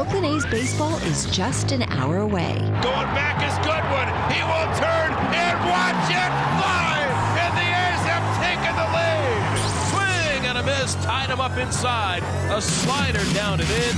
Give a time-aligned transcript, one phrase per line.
[0.00, 2.54] Oakland A's baseball is just an hour away.
[2.80, 4.08] Going back is Goodwin.
[4.32, 7.04] He will turn and watch it fly.
[7.36, 9.60] And the A's have taken the lead.
[9.90, 10.94] Swing and a miss.
[11.04, 12.22] Tied him up inside.
[12.50, 13.96] A slider down and in.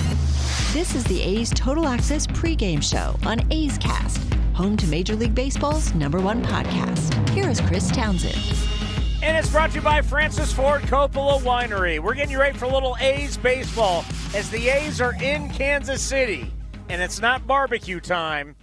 [0.72, 4.20] This is the A's Total Access pregame show on A's Cast,
[4.55, 7.28] home to Major League Baseball's number one podcast.
[7.28, 8.81] Here is Chris Townsend.
[9.22, 12.00] And it's brought to you by Francis Ford Coppola Winery.
[12.00, 14.04] We're getting you ready for a little A's baseball
[14.34, 16.52] as the A's are in Kansas City.
[16.88, 18.56] And it's not barbecue time,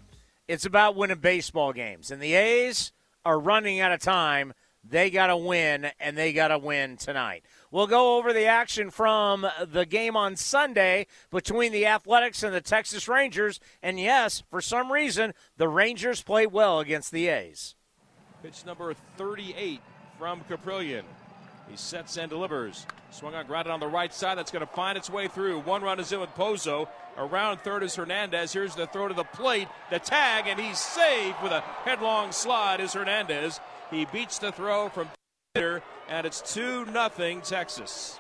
[0.50, 2.11] it's about winning baseball games.
[2.11, 2.92] And the A's
[3.23, 4.52] are running out of time.
[4.84, 7.45] They got to win, and they got to win tonight.
[7.72, 12.59] We'll go over the action from the game on Sunday between the Athletics and the
[12.59, 13.62] Texas Rangers.
[13.81, 17.75] And yes, for some reason, the Rangers play well against the A's.
[18.44, 19.80] Pitch number 38
[20.20, 21.03] from Kaprielian.
[21.70, 22.86] He sets and delivers.
[23.09, 24.38] Swung on, grounded on the right side.
[24.38, 25.59] That's going to find its way through.
[25.62, 26.89] One run is in with Pozo.
[27.17, 28.52] Around third is Hernandez.
[28.52, 32.81] Here's the throw to the plate, the tag, and he's saved with a headlong slide.
[32.81, 33.59] Is Hernandez?
[33.90, 35.08] He beats the throw from
[35.56, 38.20] Peter, and it's two nothing Texas.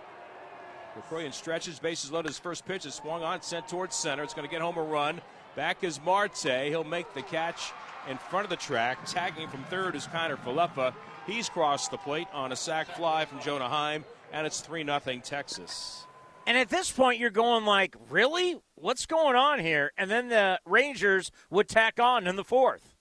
[0.95, 2.29] Kaprielian stretches, bases loaded.
[2.29, 4.23] His first pitch is swung on, sent towards center.
[4.23, 5.21] It's going to get home a run.
[5.55, 6.67] Back is Marte.
[6.67, 7.71] He'll make the catch
[8.09, 9.05] in front of the track.
[9.05, 10.93] Tagging from third is Kiner Falefa.
[11.29, 14.99] He's crossed the plate on a sac fly from Jonah Heim, and it's 3 0
[15.23, 16.07] Texas.
[16.47, 18.57] And at this point, you're going like, really?
[18.73, 19.91] What's going on here?
[19.95, 22.95] And then the Rangers would tack on in the fourth.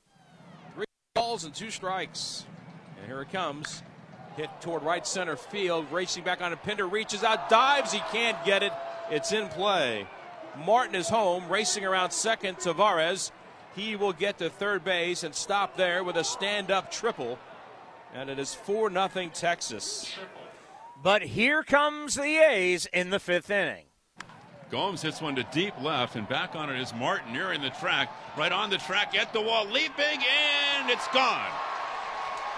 [0.75, 2.45] Three balls and two strikes.
[2.99, 3.83] And here it comes.
[4.37, 5.91] Hit toward right center field.
[5.91, 7.93] Racing back on a Pinder reaches out, dives.
[7.93, 8.73] He can't get it.
[9.11, 10.07] It's in play.
[10.67, 12.59] Martin is home, racing around second.
[12.59, 13.31] Taveras.
[13.75, 17.39] He will get to third base and stop there with a stand up triple
[18.15, 20.13] and it is 4 0 Texas.
[21.03, 23.85] But here comes the A's in the fifth inning.
[24.71, 28.11] Gomes hits one to deep left, and back on it is Martin nearing the track.
[28.37, 31.49] Right on the track, at the wall, leaping, and it's gone.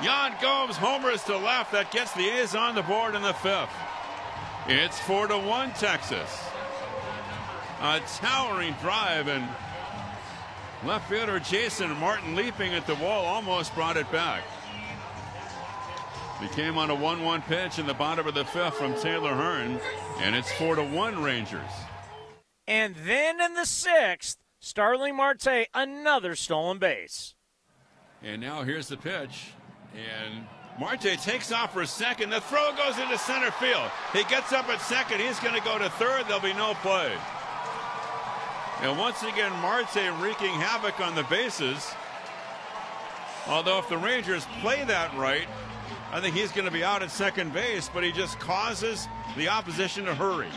[0.03, 1.73] Yan Gomes homers to left.
[1.73, 3.71] That gets the A's on the board in the fifth.
[4.67, 6.43] It's 4 to 1 Texas.
[7.81, 9.47] A towering drive, and
[10.85, 14.43] left fielder Jason Martin leaping at the wall almost brought it back.
[16.41, 19.35] He came on a 1 1 pitch in the bottom of the fifth from Taylor
[19.35, 19.79] Hearn,
[20.19, 21.71] and it's 4 to 1 Rangers.
[22.67, 27.35] And then in the sixth, Starling Marte, another stolen base.
[28.23, 29.53] And now here's the pitch.
[29.95, 30.47] And
[30.79, 32.29] Marte takes off for a second.
[32.31, 33.91] The throw goes into center field.
[34.13, 35.21] He gets up at second.
[35.21, 36.27] He's going to go to third.
[36.27, 37.13] There'll be no play.
[38.83, 41.91] And once again, Marte wreaking havoc on the bases.
[43.49, 45.49] Although, if the Rangers play that right,
[46.13, 49.07] I think he's going to be out at second base, but he just causes
[49.37, 50.49] the opposition to hurry.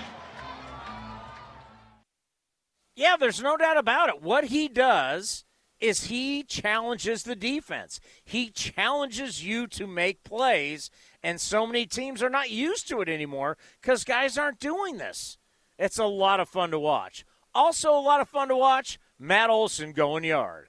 [2.95, 4.21] Yeah, there's no doubt about it.
[4.21, 5.45] What he does
[5.79, 7.99] is he challenges the defense.
[8.23, 10.89] He challenges you to make plays,
[11.21, 15.37] and so many teams are not used to it anymore because guys aren't doing this.
[15.77, 17.25] It's a lot of fun to watch.
[17.53, 20.67] Also, a lot of fun to watch Matt Olson going yard.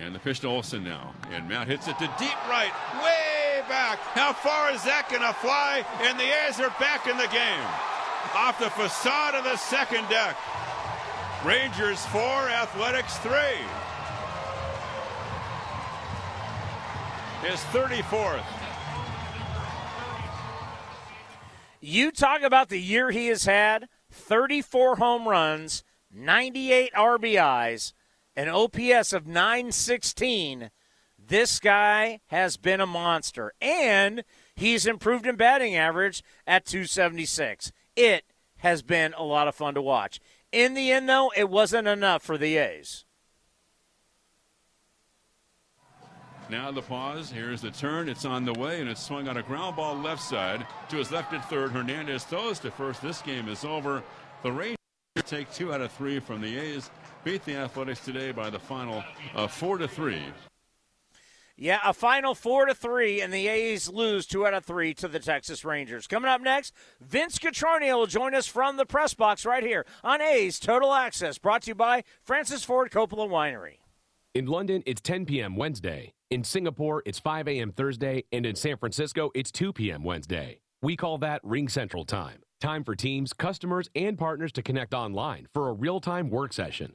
[0.00, 1.14] And the pitch to Olson now.
[1.32, 2.72] And Matt hits it to deep right,
[3.02, 3.27] way
[3.68, 3.98] back.
[3.98, 5.84] How far is that going to fly?
[6.02, 7.68] And the A's are back in the game.
[8.34, 10.36] Off the facade of the second deck.
[11.44, 13.32] Rangers 4, Athletics 3.
[17.48, 18.42] His 34th.
[21.80, 27.92] You talk about the year he has had 34 home runs, 98 RBIs,
[28.34, 30.70] an OPS of 916.
[31.28, 34.24] This guy has been a monster, and
[34.56, 37.70] he's improved in batting average at 276.
[37.94, 38.24] It
[38.58, 40.20] has been a lot of fun to watch.
[40.52, 43.04] In the end, though, it wasn't enough for the A's.
[46.48, 47.30] Now the pause.
[47.30, 48.08] Here's the turn.
[48.08, 51.12] It's on the way, and it's swung on a ground ball left side to his
[51.12, 51.72] left at third.
[51.72, 53.02] Hernandez throws to first.
[53.02, 54.02] This game is over.
[54.42, 54.78] The Rangers
[55.26, 56.90] take two out of three from the A's.
[57.22, 59.04] Beat the Athletics today by the final
[59.34, 60.22] of four to three.
[61.60, 65.08] Yeah, a final four to three, and the A's lose two out of three to
[65.08, 66.06] the Texas Rangers.
[66.06, 70.22] Coming up next, Vince Cotroneo will join us from the press box right here on
[70.22, 73.78] A's Total Access, brought to you by Francis Ford Coppola Winery.
[74.34, 75.56] In London, it's 10 p.m.
[75.56, 76.12] Wednesday.
[76.30, 77.72] In Singapore, it's 5 a.m.
[77.72, 78.22] Thursday.
[78.30, 80.04] And in San Francisco, it's 2 p.m.
[80.04, 80.60] Wednesday.
[80.80, 82.42] We call that RingCentral Time.
[82.60, 86.94] Time for teams, customers, and partners to connect online for a real time work session.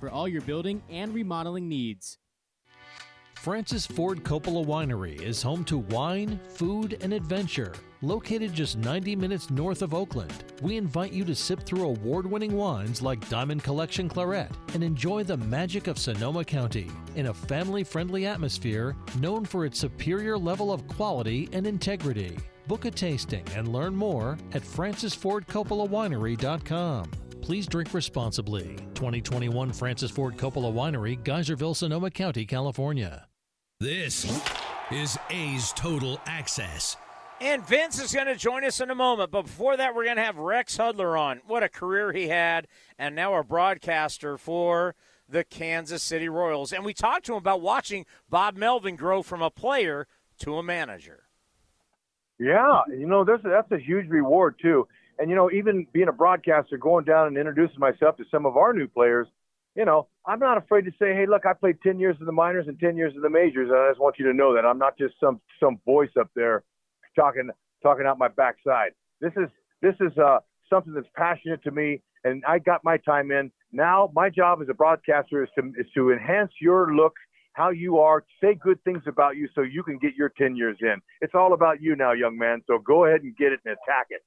[0.00, 2.18] for all your building and remodeling needs.
[3.42, 7.72] Francis Ford Coppola Winery is home to wine, food, and adventure.
[8.00, 12.56] Located just 90 minutes north of Oakland, we invite you to sip through award winning
[12.56, 17.82] wines like Diamond Collection Claret and enjoy the magic of Sonoma County in a family
[17.82, 22.38] friendly atmosphere known for its superior level of quality and integrity.
[22.68, 27.10] Book a tasting and learn more at francisfordcoppolawinery.com.
[27.42, 28.76] Please drink responsibly.
[28.94, 33.26] 2021 Francis Ford Coppola Winery, Geyserville, Sonoma County, California.
[33.80, 34.40] This
[34.92, 36.96] is A's Total Access.
[37.40, 39.32] And Vince is going to join us in a moment.
[39.32, 41.40] But before that, we're going to have Rex Hudler on.
[41.44, 44.94] What a career he had, and now a broadcaster for
[45.28, 46.72] the Kansas City Royals.
[46.72, 50.06] And we talked to him about watching Bob Melvin grow from a player
[50.38, 51.24] to a manager.
[52.38, 54.86] Yeah, you know, that's a huge reward too.
[55.18, 58.56] And you know, even being a broadcaster, going down and introducing myself to some of
[58.56, 59.26] our new players,
[59.74, 62.32] you know, I'm not afraid to say, hey, look, I played 10 years in the
[62.32, 64.66] minors and 10 years in the majors, and I just want you to know that
[64.66, 66.62] I'm not just some some voice up there
[67.16, 67.50] talking
[67.82, 68.92] talking out my backside.
[69.20, 69.48] This is
[69.80, 70.38] this is uh,
[70.68, 73.50] something that's passionate to me, and I got my time in.
[73.72, 77.14] Now, my job as a broadcaster is to is to enhance your look,
[77.54, 80.76] how you are, say good things about you, so you can get your 10 years
[80.80, 80.96] in.
[81.20, 82.62] It's all about you now, young man.
[82.66, 84.22] So go ahead and get it and attack it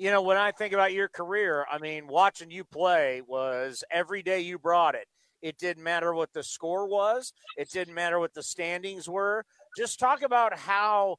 [0.00, 4.22] you know, when I think about your career, I mean, watching you play was every
[4.22, 5.06] day you brought it.
[5.42, 9.44] It didn't matter what the score was, it didn't matter what the standings were.
[9.76, 11.18] Just talk about how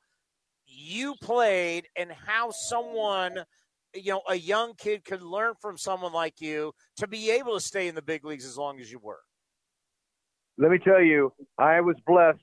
[0.65, 3.45] you played and how someone,
[3.93, 7.61] you know, a young kid could learn from someone like you to be able to
[7.61, 9.19] stay in the big leagues as long as you were.
[10.57, 12.39] Let me tell you, I was blessed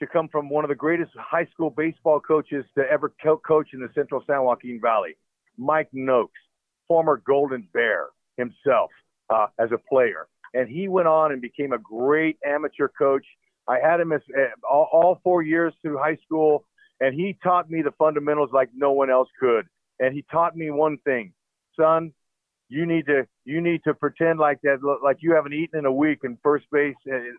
[0.00, 3.10] to come from one of the greatest high school baseball coaches to ever
[3.46, 5.16] coach in the Central San Joaquin Valley.
[5.58, 6.40] Mike Noakes,
[6.88, 8.90] former Golden Bear himself
[9.30, 10.26] uh, as a player.
[10.54, 13.24] And he went on and became a great amateur coach.
[13.68, 16.64] I had him as uh, all, all four years through high school,
[17.00, 19.66] and he taught me the fundamentals like no one else could.
[20.00, 21.32] And he taught me one thing,
[21.78, 22.12] son,
[22.68, 25.92] you need to you need to pretend like that like you haven't eaten in a
[25.92, 26.94] week in first base.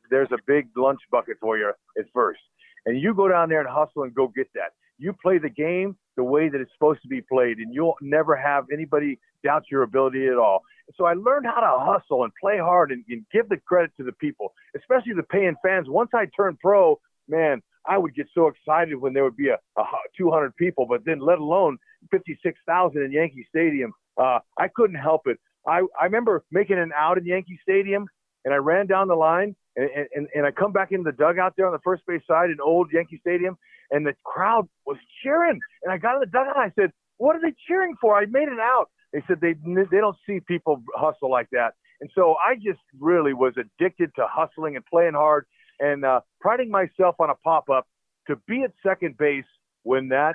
[0.09, 2.39] There's a big lunch bucket for you at first,
[2.85, 5.95] and you go down there and hustle and go get that you play the game
[6.15, 9.83] the way that it's supposed to be played, and you'll never have anybody doubt your
[9.83, 10.62] ability at all.
[10.95, 14.03] So I learned how to hustle and play hard and, and give the credit to
[14.03, 15.88] the people, especially the paying fans.
[15.89, 19.57] Once I turned pro, man, I would get so excited when there would be a,
[19.77, 19.83] a
[20.17, 21.77] 200 people, but then let alone
[22.12, 23.93] 56,000 in Yankee Stadium.
[24.17, 25.39] Uh, I couldn't help it.
[25.67, 28.07] I, I remember making an out in Yankee Stadium,
[28.45, 31.53] and I ran down the line, and, and, and I come back into the dugout
[31.57, 33.57] there on the first base side in old Yankee Stadium,
[33.93, 35.59] and the crowd was cheering.
[35.83, 38.25] And I got in the dugout and I said, "What are they cheering for?" I
[38.25, 38.88] made it out.
[39.13, 41.75] They said they they don't see people hustle like that.
[42.01, 45.45] And so I just really was addicted to hustling and playing hard
[45.79, 47.88] and uh, priding myself on a pop up
[48.27, 49.45] to be at second base
[49.83, 50.33] when that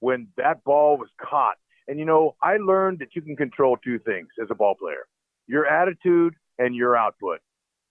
[0.00, 1.56] when that ball was caught.
[1.88, 5.06] And you know, I learned that you can control two things as a ball player:
[5.46, 7.40] your attitude and your output.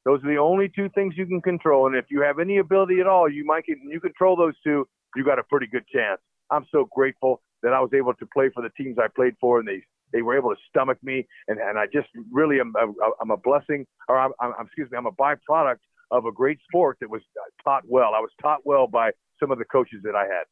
[0.05, 1.87] Those are the only two things you can control.
[1.87, 4.87] And if you have any ability at all, you might get, you control those two.
[5.15, 6.19] You got a pretty good chance.
[6.49, 9.59] I'm so grateful that I was able to play for the teams I played for,
[9.59, 9.83] and they
[10.13, 12.73] they were able to stomach me, and, and I just really am
[13.21, 15.79] I'm a blessing, or I'm, I'm excuse me, I'm a byproduct
[16.11, 17.21] of a great sport that was
[17.63, 18.13] taught well.
[18.15, 20.45] I was taught well by some of the coaches that I had.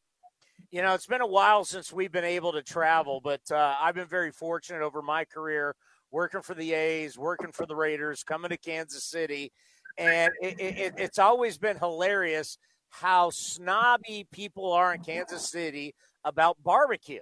[0.71, 3.95] You know, it's been a while since we've been able to travel, but uh, I've
[3.95, 5.75] been very fortunate over my career
[6.11, 9.51] working for the A's, working for the Raiders, coming to Kansas City,
[9.97, 12.57] and it, it, it's always been hilarious
[13.01, 17.21] how snobby people are in Kansas City about barbecue.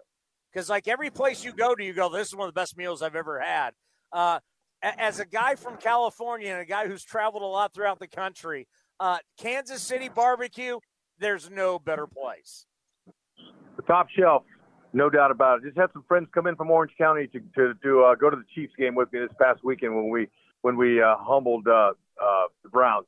[0.51, 2.77] Because like every place you go to, you go, "This is one of the best
[2.77, 3.73] meals I've ever had."
[4.11, 4.39] Uh,
[4.83, 8.67] as a guy from California and a guy who's traveled a lot throughout the country,
[8.99, 10.77] uh, Kansas City barbecue,
[11.19, 12.65] there's no better place.
[13.77, 14.43] The top shelf.
[14.95, 15.65] No doubt about it.
[15.65, 18.35] Just had some friends come in from Orange County to to, to uh, go to
[18.35, 20.27] the Chiefs game with me this past weekend when we
[20.61, 23.07] when we uh, humbled uh, uh, the Browns,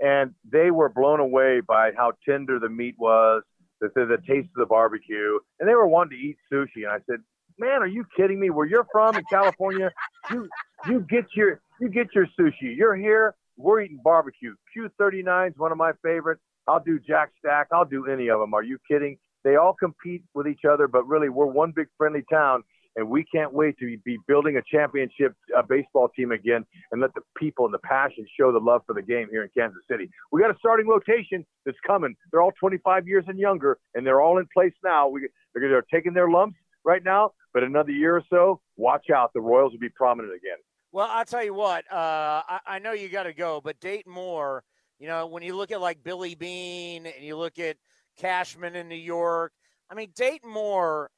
[0.00, 3.42] and they were blown away by how tender the meat was,
[3.80, 6.84] the, the, taste of the barbecue, and they were wanting to eat sushi.
[6.84, 7.20] And I said,
[7.58, 8.50] "Man, are you kidding me?
[8.50, 9.90] Where you're from in California,
[10.30, 10.48] you
[10.88, 12.76] you get your you get your sushi.
[12.76, 14.54] You're here, we're eating barbecue.
[14.76, 16.40] Q39 is one of my favorites.
[16.66, 17.68] I'll do Jack Stack.
[17.72, 18.54] I'll do any of them.
[18.54, 19.18] Are you kidding?
[19.44, 22.62] They all compete with each other, but really, we're one big friendly town,
[22.98, 27.14] and we can't wait to be building a championship uh, baseball team again and let
[27.14, 30.10] the people and the passion show the love for the game here in Kansas City.
[30.32, 32.14] We got a starting rotation that's coming.
[32.30, 35.08] They're all 25 years and younger, and they're all in place now.
[35.08, 39.32] We, they're, they're taking their lumps right now, but another year or so, watch out.
[39.32, 40.58] The Royals will be prominent again.
[40.90, 41.84] Well, I'll tell you what.
[41.92, 44.64] Uh, I, I know you got to go, but Dayton Moore.
[44.98, 47.76] You know, when you look at like Billy Beane and you look at
[48.18, 49.52] Cashman in New York.
[49.90, 51.10] I mean, Dayton Moore,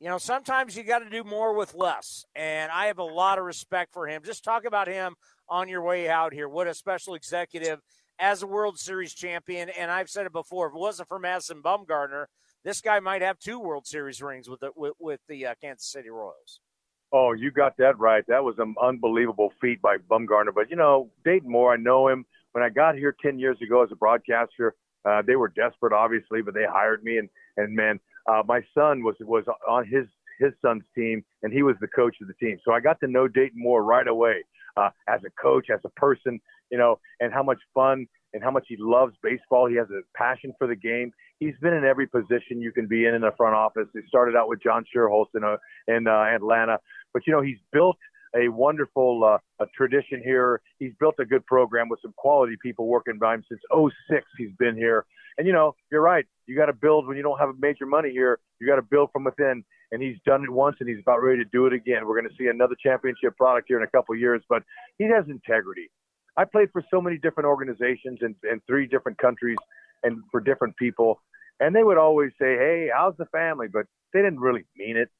[0.00, 2.24] you know, sometimes you got to do more with less.
[2.34, 4.22] And I have a lot of respect for him.
[4.24, 5.14] Just talk about him
[5.48, 6.48] on your way out here.
[6.48, 7.80] What a special executive
[8.18, 9.68] as a World Series champion.
[9.70, 12.26] And I've said it before if it wasn't for Madison Bumgarner,
[12.64, 15.90] this guy might have two World Series rings with the, with, with the uh, Kansas
[15.90, 16.60] City Royals.
[17.12, 18.24] Oh, you got that right.
[18.26, 20.52] That was an unbelievable feat by Bumgarner.
[20.54, 22.24] But, you know, Dayton Moore, I know him.
[22.52, 24.74] When I got here 10 years ago as a broadcaster,
[25.04, 27.18] uh, they were desperate, obviously, but they hired me.
[27.18, 30.06] And and man, uh, my son was was on his
[30.38, 32.58] his son's team, and he was the coach of the team.
[32.64, 34.44] So I got to know Dayton Moore right away
[34.76, 36.40] uh, as a coach, as a person,
[36.70, 39.68] you know, and how much fun and how much he loves baseball.
[39.68, 41.12] He has a passion for the game.
[41.38, 43.86] He's been in every position you can be in in the front office.
[43.92, 46.78] He started out with John Schuerholz in, uh, in uh, Atlanta,
[47.12, 47.96] but you know he's built
[48.36, 50.60] a wonderful uh, a tradition here.
[50.78, 54.26] He's built a good program with some quality people working by him since 06.
[54.38, 55.06] He's been here.
[55.36, 56.26] And, you know, you're right.
[56.46, 58.38] You got to build when you don't have major money here.
[58.60, 59.64] You got to build from within.
[59.92, 62.06] And he's done it once and he's about ready to do it again.
[62.06, 64.62] We're going to see another championship product here in a couple of years, but
[64.98, 65.90] he has integrity.
[66.36, 69.58] I played for so many different organizations in, in three different countries
[70.02, 71.20] and for different people.
[71.60, 73.68] And they would always say, Hey, how's the family?
[73.72, 75.10] But they didn't really mean it.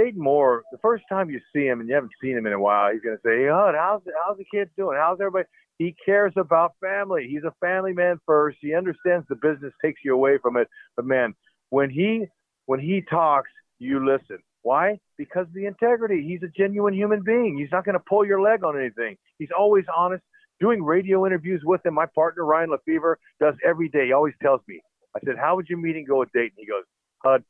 [0.00, 2.58] Dayton Moore, the first time you see him and you haven't seen him in a
[2.58, 4.96] while, he's going to say, Hud, how's, how's the kids doing?
[4.98, 5.46] How's everybody?
[5.78, 7.26] He cares about family.
[7.30, 8.58] He's a family man first.
[8.62, 10.68] He understands the business takes you away from it.
[10.96, 11.34] But man,
[11.68, 12.26] when he
[12.66, 14.38] when he talks, you listen.
[14.62, 14.98] Why?
[15.16, 16.22] Because of the integrity.
[16.26, 17.58] He's a genuine human being.
[17.58, 19.16] He's not going to pull your leg on anything.
[19.38, 20.22] He's always honest.
[20.60, 24.06] Doing radio interviews with him, my partner Ryan Lefebvre does every day.
[24.06, 24.80] He always tells me.
[25.16, 26.84] I said, "How would your meeting go with Dayton?" He goes,
[27.24, 27.42] "Hud,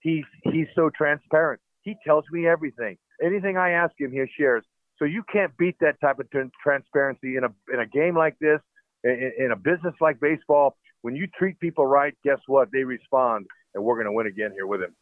[0.00, 1.60] he's he's so transparent.
[1.82, 2.96] He tells me everything.
[3.22, 4.64] Anything I ask him, he shares.
[4.98, 8.38] So you can't beat that type of t- transparency in a in a game like
[8.40, 8.60] this,
[9.04, 10.76] in, in a business like baseball.
[11.02, 12.68] When you treat people right, guess what?
[12.72, 14.94] They respond, and we're going to win again here with him.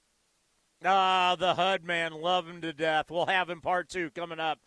[0.83, 3.11] Ah, the HUD man, love him to death.
[3.11, 4.59] We'll have him part two coming up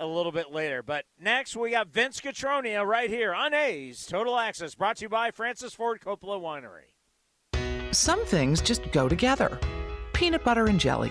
[0.00, 0.82] a little bit later.
[0.82, 5.08] But next, we got Vince Cotroneo right here on A's Total Access, brought to you
[5.10, 7.92] by Francis Ford Coppola Winery.
[7.92, 9.58] Some things just go together
[10.14, 11.10] peanut butter and jelly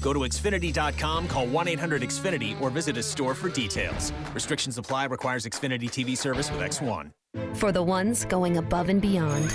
[0.00, 4.12] Go to Xfinity.com, call 1 800 Xfinity, or visit a store for details.
[4.34, 7.10] Restrictions apply, requires Xfinity TV service with X1.
[7.54, 9.50] For the ones going above and beyond.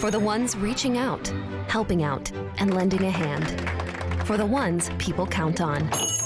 [0.00, 1.26] For the ones reaching out,
[1.68, 4.26] helping out, and lending a hand.
[4.26, 5.88] For the ones people count on.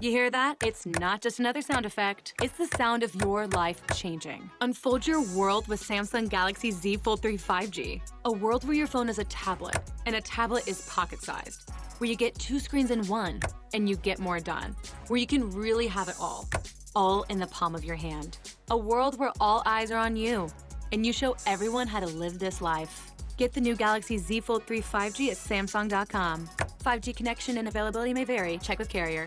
[0.00, 0.58] You hear that?
[0.64, 2.34] It's not just another sound effect.
[2.40, 4.48] It's the sound of your life changing.
[4.60, 8.00] Unfold your world with Samsung Galaxy Z Fold 3 5G.
[8.24, 9.76] A world where your phone is a tablet,
[10.06, 11.68] and a tablet is pocket sized.
[11.98, 13.40] Where you get two screens in one,
[13.74, 14.76] and you get more done.
[15.08, 16.48] Where you can really have it all.
[16.94, 18.38] All in the palm of your hand.
[18.70, 20.48] A world where all eyes are on you,
[20.92, 23.10] and you show everyone how to live this life.
[23.36, 26.48] Get the new Galaxy Z Fold 3 5G at Samsung.com.
[26.84, 28.58] 5G connection and availability may vary.
[28.58, 29.26] Check with carrier.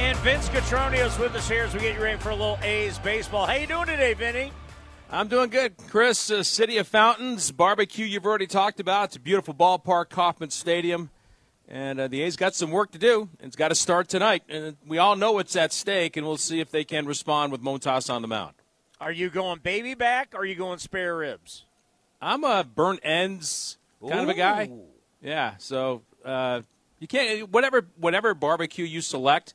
[0.00, 2.98] And Vince Cotroneo's with us here as we get you ready for a little A's
[2.98, 3.44] baseball.
[3.44, 4.50] How you doing today, Vinny?
[5.10, 6.30] I'm doing good, Chris.
[6.30, 8.06] Uh, City of Fountains barbecue.
[8.06, 9.04] You've already talked about.
[9.04, 11.10] It's a beautiful ballpark, Kauffman Stadium,
[11.68, 13.28] and uh, the A's got some work to do.
[13.40, 16.16] It's got to start tonight, and we all know it's at stake.
[16.16, 18.54] And we'll see if they can respond with Montas on the mound.
[19.02, 20.30] Are you going baby back?
[20.34, 21.66] or Are you going spare ribs?
[22.22, 24.22] I'm a burnt ends kind Ooh.
[24.22, 24.70] of a guy.
[25.20, 26.62] Yeah, so uh,
[26.98, 29.52] you can't whatever whatever barbecue you select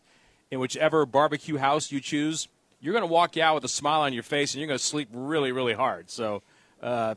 [0.52, 2.48] in whichever barbecue house you choose,
[2.80, 4.84] you're going to walk out with a smile on your face and you're going to
[4.84, 6.10] sleep really, really hard.
[6.10, 6.44] So
[6.82, 7.16] uh,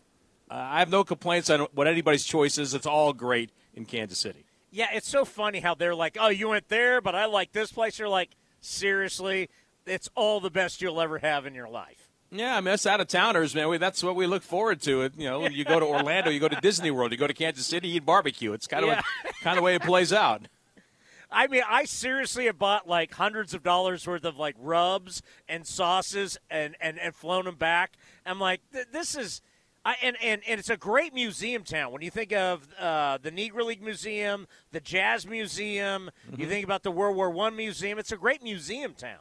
[0.51, 2.73] I have no complaints on what anybody's choice is.
[2.75, 4.45] It's all great in Kansas City.
[4.71, 7.73] Yeah, it's so funny how they're like, "Oh, you went there, but I like this
[7.73, 9.49] place." You're like, seriously,
[9.87, 12.11] it's all the best you'll ever have in your life.
[12.31, 13.71] Yeah, I mean, us out of towners, man.
[13.71, 15.03] We, that's what we look forward to.
[15.03, 17.33] It, you know, you go to Orlando, you go to Disney World, you go to
[17.33, 18.53] Kansas City, you eat barbecue.
[18.53, 19.01] It's kind of Yeah.
[19.43, 20.43] kind of the way it plays out.
[21.31, 25.67] I mean, I seriously have bought like hundreds of dollars worth of like rubs and
[25.67, 27.93] sauces and and, and flown them back.
[28.25, 29.43] I'm like, th- this is.
[29.85, 31.93] I, and, and, and it's a great museum town.
[31.93, 36.49] When you think of uh, the Negro League Museum, the Jazz Museum, you Mhm.
[36.49, 37.99] think about the World War One Museum.
[37.99, 39.21] It's a great museum town.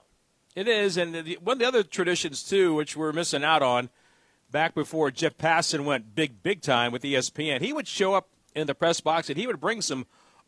[0.56, 3.90] It is, and the, one of the other traditions too, which we're missing out on,
[4.52, 8.66] back before Jeff Passan went big, big time with ESPN, he would show up in
[8.68, 10.08] the press box and he would bring some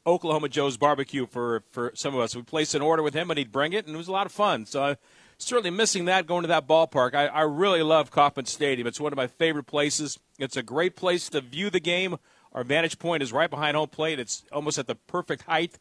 [0.09, 2.35] Oklahoma Joe's barbecue for for some of us.
[2.35, 4.25] We placed an order with him and he'd bring it, and it was a lot
[4.25, 4.65] of fun.
[4.65, 4.97] So I'm
[5.37, 7.13] certainly missing that going to that ballpark.
[7.13, 8.87] I, I really love Kauffman Stadium.
[8.87, 10.19] It's one of my favorite places.
[10.37, 12.17] It's a great place to view the game.
[12.53, 14.19] Our vantage point is right behind home plate.
[14.19, 15.77] It's almost at the perfect height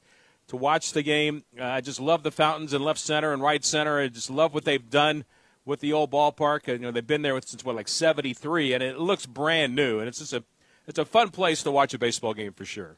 [0.48, 1.44] to watch the game.
[1.58, 4.00] Uh, I just love the fountains in left center and right center.
[4.00, 5.24] I just love what they've done
[5.64, 6.68] with the old ballpark.
[6.68, 9.98] And, you know, they've been there since what like '73, and it looks brand new.
[9.98, 10.44] And it's just a
[10.86, 12.96] it's a fun place to watch a baseball game for sure.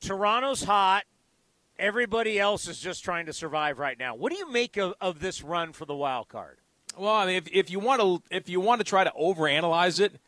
[0.00, 1.04] Toronto's hot.
[1.78, 4.14] Everybody else is just trying to survive right now.
[4.14, 6.58] What do you make of, of this run for the wild card?
[6.96, 10.00] Well, I mean, if, if you want to if you want to try to overanalyze
[10.00, 10.20] it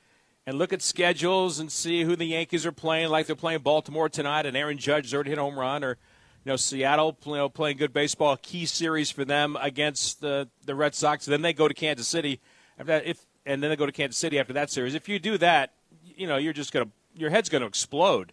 [0.47, 4.09] and look at schedules and see who the Yankees are playing, like they're playing Baltimore
[4.09, 5.99] tonight, and Aaron Judge has already hit a home run, or
[6.45, 10.77] you know Seattle you know, playing good baseball, key series for them against the the
[10.77, 11.27] Red Sox.
[11.27, 12.41] Then they go to Kansas City
[12.79, 14.95] that, if and then they go to Kansas City after that series.
[14.95, 15.73] If you do that,
[16.05, 18.33] you know you're just gonna your head's gonna explode.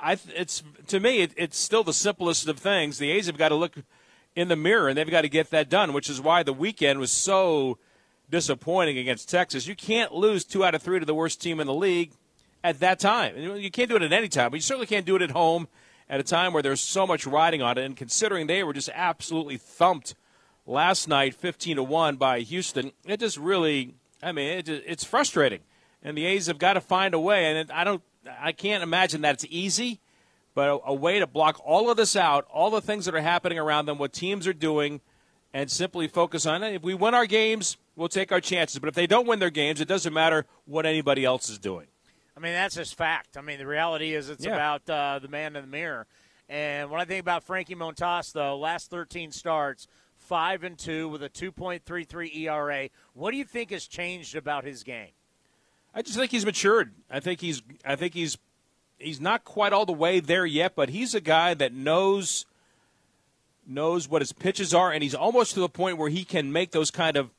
[0.00, 2.98] I it's to me it, it's still the simplest of things.
[2.98, 3.74] The A's have got to look
[4.34, 6.98] in the mirror and they've got to get that done, which is why the weekend
[6.98, 7.78] was so
[8.30, 9.66] disappointing against Texas.
[9.66, 12.12] You can't lose two out of three to the worst team in the league
[12.62, 13.36] at that time.
[13.36, 15.68] You can't do it at any time, but you certainly can't do it at home
[16.08, 17.84] at a time where there's so much riding on it.
[17.84, 20.14] And considering they were just absolutely thumped
[20.66, 25.60] last night, 15 to one by Houston, it just really, I mean, it, it's frustrating.
[26.02, 27.46] And the A's have got to find a way.
[27.46, 28.02] And I don't,
[28.40, 30.00] I can't imagine that it's easy,
[30.54, 33.20] but a, a way to block all of this out, all the things that are
[33.20, 35.00] happening around them, what teams are doing,
[35.52, 36.74] and simply focus on it.
[36.74, 38.78] If we win our games, we'll take our chances.
[38.78, 41.86] But if they don't win their games, it doesn't matter what anybody else is doing.
[42.36, 43.36] I mean, that's just fact.
[43.36, 44.54] I mean, the reality is it's Yeah.
[44.54, 46.06] about uh, the man in the mirror.
[46.48, 49.86] And when I think about Frankie Montas, though, last 13 starts,
[50.16, 52.88] five and two with a 2.33 ERA.
[53.14, 55.10] What do you think has changed about his game?
[55.98, 56.92] I just think he's matured.
[57.10, 58.38] I think he's I think he's
[58.98, 62.46] he's not quite all the way there yet, but he's a guy that knows
[63.66, 66.70] knows what his pitches are, and he's almost to the point where he can make
[66.70, 67.30] those kind of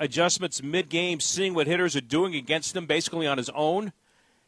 [0.00, 3.92] adjustments mid game, seeing what hitters are doing against him basically on his own.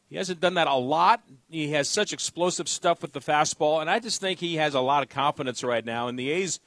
[0.09, 1.23] He hasn't done that a lot.
[1.51, 4.81] He has such explosive stuff with the fastball, and I just think he has a
[4.81, 6.09] lot of confidence right now.
[6.09, 6.59] And the A's,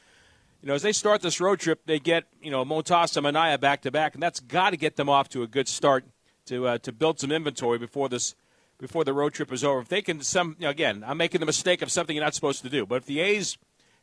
[0.62, 3.60] you know, as they start this road trip, they get you know Montas and Manaea
[3.60, 6.06] back to back, and that's got to get them off to a good start
[6.52, 8.36] to uh, to build some inventory before this
[8.78, 9.80] before the road trip is over.
[9.80, 12.36] If they can, some you know, again, I'm making the mistake of something you're not
[12.36, 13.58] supposed to do, but if the A's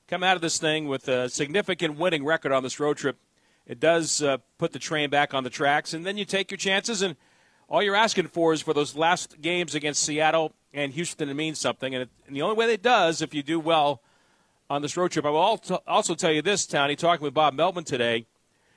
[0.09, 3.19] come out of this thing with a significant winning record on this road trip,
[3.67, 6.59] it does uh, put the train back on the tracks, and then you take your
[6.59, 7.17] chances and
[7.69, 11.55] all you're asking for is for those last games against Seattle and Houston to mean
[11.55, 11.95] something.
[11.95, 14.01] And, it, and the only way that does, if you do well
[14.71, 17.85] on this road trip, I will also tell you this, Tony, talking with Bob Melvin
[17.85, 18.17] today.
[18.17, 18.25] You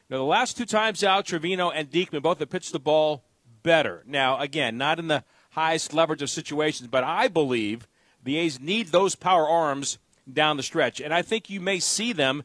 [0.10, 3.24] know, the last two times out, Trivino and Diekman both have pitched the ball
[3.64, 4.04] better.
[4.06, 7.88] Now, again, not in the highest leverage of situations, but I believe
[8.24, 9.98] the A's need those power arms
[10.32, 11.02] down the stretch.
[11.02, 12.44] And I think you may see them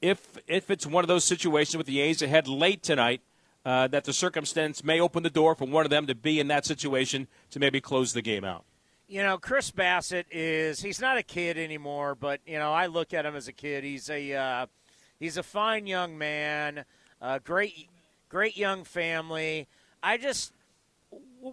[0.00, 3.20] if if it's one of those situations with the A's ahead late tonight–
[3.66, 6.46] uh, that the circumstance may open the door for one of them to be in
[6.46, 8.64] that situation to maybe close the game out.
[9.08, 13.12] You know, Chris Bassitt is he's not a kid anymore, but you know, I look
[13.12, 13.82] at him as a kid.
[13.82, 14.66] He's a uh,
[15.20, 16.84] a fine young man,
[17.20, 17.88] uh, great
[18.28, 19.66] great young family.
[20.00, 20.52] I just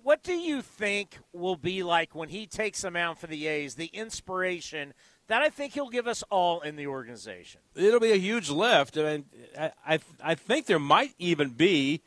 [0.02, 3.76] what do you think will be like when he takes them out for the A's?
[3.76, 4.94] The inspiration
[5.28, 7.62] that I think he'll give us all in the organization.
[7.76, 8.98] It'll be a huge lift.
[8.98, 9.26] I mean,
[9.58, 12.02] I, I, I think there might even be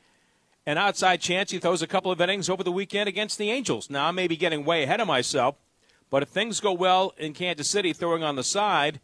[0.66, 3.88] an outside chance he throws a couple of innings over the weekend against the Angels.
[3.88, 5.54] Now, I may be getting way ahead of myself,
[6.10, 9.00] but if things go well in Kansas City, throwing on the side,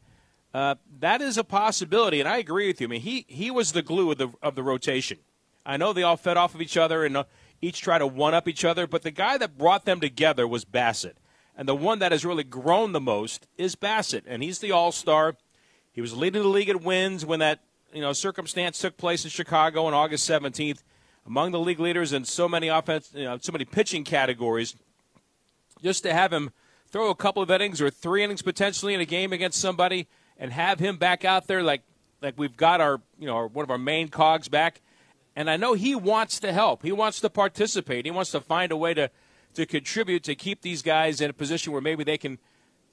[0.52, 2.20] uh, that is a possibility.
[2.20, 2.88] And I agree with you.
[2.88, 5.18] I mean, he, he was the glue of the, of the rotation.
[5.64, 7.24] I know they all fed off of each other and uh,
[7.62, 10.64] each try to one up each other, but the guy that brought them together was
[10.64, 11.14] Bassitt.
[11.56, 14.90] And the one that has really grown the most is Bassitt, and he's the all
[14.90, 15.36] star.
[15.92, 17.60] He was leading the league in wins when that
[17.92, 20.82] you know circumstance took place in Chicago on August 17th.
[21.24, 24.74] Among the league leaders in so many offense, you know, so many pitching categories.
[25.80, 26.50] Just to have him
[26.88, 30.52] throw a couple of innings or three innings potentially in a game against somebody, and
[30.52, 31.82] have him back out there like
[32.22, 34.80] like we've got our you know our, one of our main cogs back.
[35.34, 36.82] And I know he wants to help.
[36.82, 38.04] He wants to participate.
[38.04, 39.10] He wants to find a way to
[39.54, 42.38] to contribute to keep these guys in a position where maybe they can,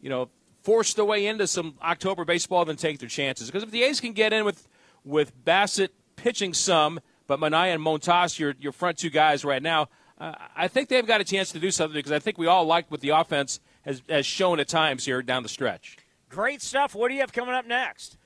[0.01, 0.29] you know,
[0.61, 3.47] force their way into some October baseball and take their chances.
[3.47, 4.67] Because if the A's can get in with
[5.05, 9.89] with Bassitt pitching some, but Manaea and Montas, your your front two guys right now,
[10.19, 12.65] uh, I think they've got a chance to do something because I think we all
[12.65, 15.97] liked what the offense has, has shown at times here down the stretch.
[16.29, 16.93] Great stuff.
[16.93, 18.17] What do you have coming up next?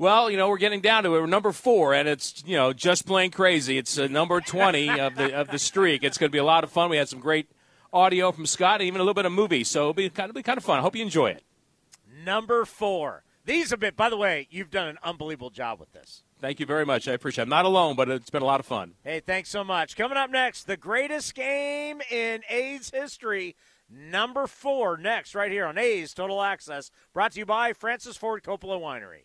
[0.00, 1.20] Well, you know, we're getting down to it.
[1.20, 3.76] We're number four, and it's you know just plain crazy.
[3.76, 6.02] It's uh, number twenty of the of the streak.
[6.02, 6.88] It's going to be a lot of fun.
[6.88, 7.50] We had some great
[7.92, 9.62] audio from Scott, and even a little bit of movie.
[9.62, 10.78] So it'll be kind of, be kind of fun.
[10.78, 11.44] I hope you enjoy it.
[12.24, 13.24] Number four.
[13.44, 16.22] These have been, by the way, you've done an unbelievable job with this.
[16.40, 17.06] Thank you very much.
[17.06, 17.44] I appreciate it.
[17.44, 18.94] I'm not alone, but it's been a lot of fun.
[19.04, 19.96] Hey, thanks so much.
[19.96, 23.54] Coming up next, the greatest game in A's history.
[23.90, 28.42] Number four next, right here on A's Total Access, brought to you by Francis Ford
[28.42, 29.24] Coppola Winery.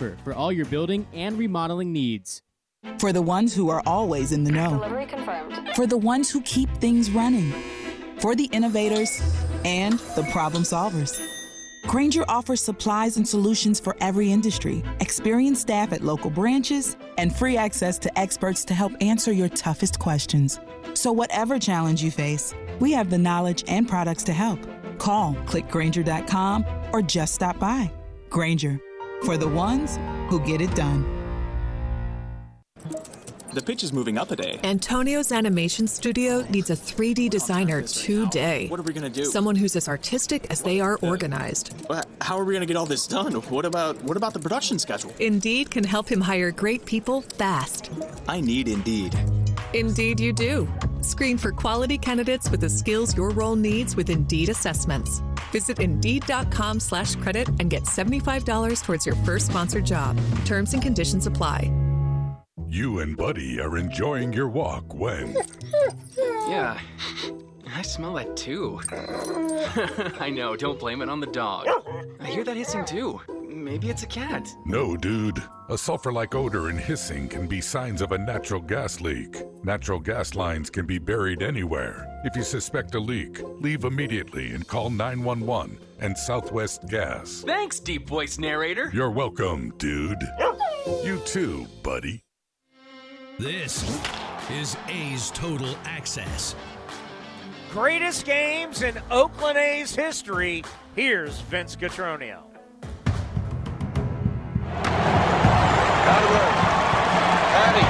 [0.01, 2.41] Lumber for all your building and remodeling needs.
[2.99, 4.71] For the ones who are always in the know.
[4.71, 5.75] Delivery confirmed.
[5.75, 7.53] For the ones who keep things running.
[8.19, 9.21] For the innovators
[9.63, 11.19] and the problem solvers.
[11.87, 17.57] Grainger offers supplies and solutions for every industry, experienced staff at local branches, and free
[17.57, 20.59] access to experts to help answer your toughest questions.
[20.93, 24.59] So, whatever challenge you face, we have the knowledge and products to help.
[24.99, 27.91] Call clickgrainger.com or just stop by.
[28.29, 28.79] Grainger
[29.25, 29.97] for the ones
[30.29, 31.05] who get it done.
[33.53, 34.61] The pitch is moving up a day.
[34.63, 38.67] Antonio's animation studio needs a 3D designer today.
[38.69, 39.25] What are we going to do?
[39.25, 41.73] Someone who's as artistic as they are organized.
[42.21, 43.33] How are we going to get all this done?
[43.33, 45.13] What about what about the production schedule?
[45.19, 47.91] Indeed can help him hire great people fast.
[48.25, 49.19] I need Indeed.
[49.73, 50.69] Indeed you do.
[51.01, 55.21] Screen for quality candidates with the skills your role needs with Indeed assessments.
[55.51, 60.17] Visit Indeed.com slash credit and get $75 towards your first sponsored job.
[60.45, 61.71] Terms and conditions apply.
[62.67, 65.35] You and Buddy are enjoying your walk when...
[66.47, 66.77] Yeah,
[67.73, 68.81] I smell that too.
[70.19, 71.67] I know, don't blame it on the dog.
[72.19, 73.21] I hear that hissing too.
[73.51, 74.47] Maybe it's a cat.
[74.65, 75.43] No, dude.
[75.69, 79.43] A sulfur like odor and hissing can be signs of a natural gas leak.
[79.63, 82.07] Natural gas lines can be buried anywhere.
[82.23, 87.43] If you suspect a leak, leave immediately and call 911 and Southwest Gas.
[87.45, 88.89] Thanks, deep voice narrator.
[88.93, 90.21] You're welcome, dude.
[91.03, 92.23] You too, buddy.
[93.37, 93.83] This
[94.51, 96.55] is A's Total Access.
[97.71, 100.63] Greatest games in Oakland A's history.
[100.95, 101.75] Here's Vince
[107.51, 107.85] Hatty.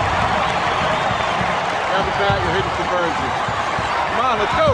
[1.92, 2.72] Grab the bat, you're hitting.
[4.12, 4.68] Come on, let's go.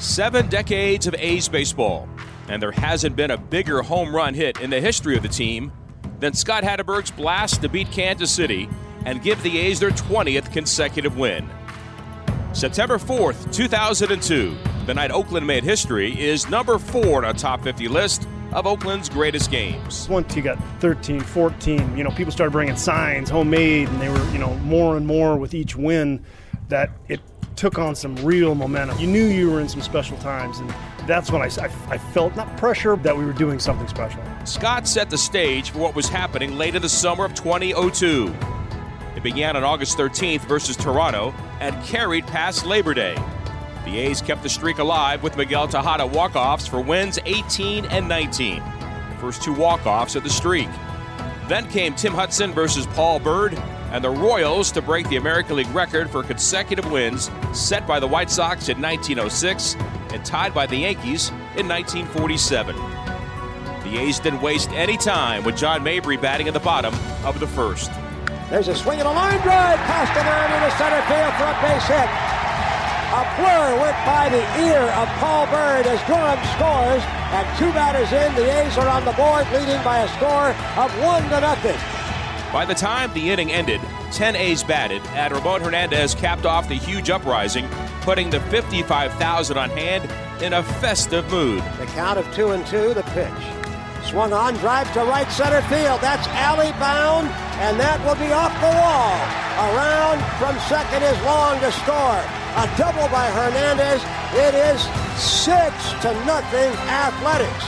[0.00, 2.08] Seven decades of A's baseball,
[2.48, 5.72] and there hasn't been a bigger home run hit in the history of the team
[6.20, 8.68] than Scott Hatteberg's blast to beat Kansas City
[9.04, 11.48] and give the A's their 20th consecutive win.
[12.52, 17.88] September 4th, 2002, the night Oakland made history, is number four on a top 50
[17.88, 20.08] list of Oakland's greatest games.
[20.08, 24.30] Once you got 13, 14, you know, people started bringing signs, homemade, and they were,
[24.30, 26.24] you know, more and more with each win
[26.68, 27.20] that it
[27.56, 28.98] took on some real momentum.
[28.98, 30.72] You knew you were in some special times, and
[31.06, 34.22] that's when I, I, I felt not pressure that we were doing something special.
[34.44, 38.34] Scott set the stage for what was happening late in the summer of 2002.
[39.16, 43.16] It began on August 13th versus Toronto and carried past Labor Day.
[43.86, 48.56] The A's kept the streak alive with Miguel Tejada walk-offs for wins 18 and 19.
[48.56, 50.68] The first two walk-offs of the streak.
[51.46, 53.54] Then came Tim Hudson versus Paul Byrd
[53.92, 58.08] and the Royals to break the American League record for consecutive wins set by the
[58.08, 59.76] White Sox in 1906
[60.12, 62.74] and tied by the Yankees in 1947.
[63.84, 66.92] The A's didn't waste any time with John Mabry batting at the bottom
[67.24, 67.92] of the first.
[68.50, 71.62] There's a swing and a line drive past the man into center field for a
[71.62, 72.35] base hit.
[73.16, 77.02] A blur went by the ear of Paul Byrd as Durham scores,
[77.32, 78.34] and two batters in.
[78.34, 81.78] The A's are on the board, leading by a score of one to nothing.
[82.52, 83.80] By the time the inning ended,
[84.12, 87.66] 10 A's batted, and Ramon Hernandez capped off the huge uprising,
[88.02, 91.64] putting the 55,000 on hand in a festive mood.
[91.78, 93.32] The count of two and two, the pitch.
[94.04, 96.02] Swung on, drive to right center field.
[96.02, 97.28] That's alley bound,
[97.64, 99.16] and that will be off the wall.
[99.72, 102.45] Around from second is Long to score.
[102.56, 104.02] A double by Hernandez.
[104.32, 104.80] It is
[105.20, 107.66] six to nothing Athletics.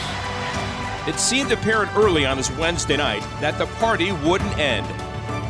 [1.07, 4.87] It seemed apparent early on this Wednesday night that the party wouldn't end.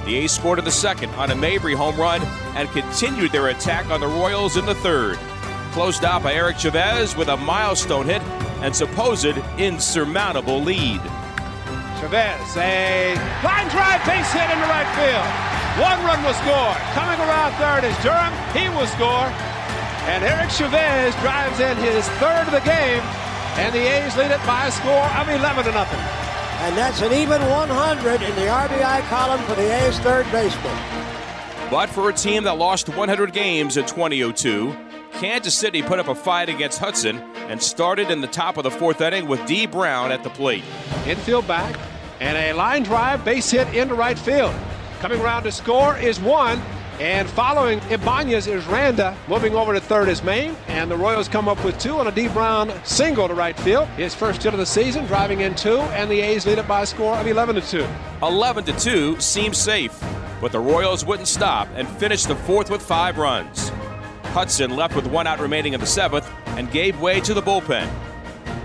[0.06, 2.20] The A's scored in the second on a Mabry home run
[2.56, 5.16] and continued their attack on the Royals in the third.
[5.70, 8.22] Closed out by Eric Chavez with a milestone hit
[8.60, 11.00] and supposed insurmountable lead.
[12.00, 15.57] Chavez, a line drive base hit into right field.
[15.78, 16.74] One run will score.
[16.98, 18.34] Coming around third is Durham.
[18.50, 19.30] He will score.
[20.10, 23.02] And Eric Chavez drives in his third of the game.
[23.62, 26.00] And the A's lead it by a score of 11 to nothing.
[26.66, 30.76] And that's an even 100 in the RBI column for the A's third baseman.
[31.70, 34.76] But for a team that lost 100 games in 2002,
[35.12, 38.70] Kansas City put up a fight against Hudson and started in the top of the
[38.72, 39.66] fourth inning with D.
[39.66, 40.64] Brown at the plate.
[41.06, 41.78] Infield back,
[42.18, 44.54] and a line drive base hit into right field.
[45.00, 46.60] Coming around to score is one,
[46.98, 49.16] and following Ibanez is Randa.
[49.28, 52.10] Moving over to third is Mayne, and the Royals come up with two on a
[52.10, 52.26] D.
[52.26, 53.86] Brown single to right field.
[53.90, 56.82] His first hit of the season, driving in two, and the A's lead it by
[56.82, 57.86] a score of 11 to 2.
[58.22, 59.96] 11 to 2 seems safe,
[60.40, 63.68] but the Royals wouldn't stop and finished the fourth with five runs.
[64.34, 67.88] Hudson left with one out remaining in the seventh and gave way to the bullpen.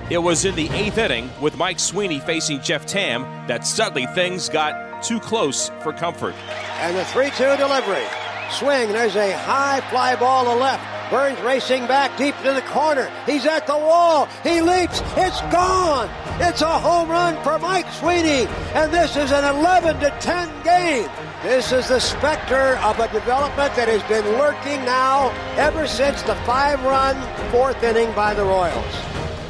[0.10, 4.50] It was in the eighth inning, with Mike Sweeney facing Jeff Tam, that suddenly things
[4.50, 6.36] got too close for comfort.
[6.80, 8.06] And the 3 2 delivery.
[8.52, 10.84] Swing, there's a high fly ball to left.
[11.12, 13.12] Burns racing back deep to the corner.
[13.26, 14.28] He's at the wall.
[14.42, 15.02] He leaps.
[15.16, 16.10] It's gone.
[16.40, 18.48] It's a home run for Mike Sweeney.
[18.74, 21.10] And this is an 11 to 10 game.
[21.44, 26.36] This is the specter of a development that has been lurking now ever since the
[26.46, 27.16] five run
[27.52, 28.96] fourth inning by the Royals.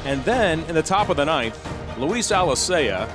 [0.06, 1.58] And then, in the top of the ninth,
[1.98, 3.08] Luis Alicea,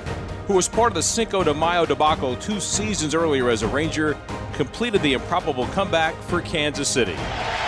[0.49, 4.17] who was part of the Cinco de Mayo debacle two seasons earlier as a Ranger,
[4.53, 7.13] completed the improbable comeback for Kansas City.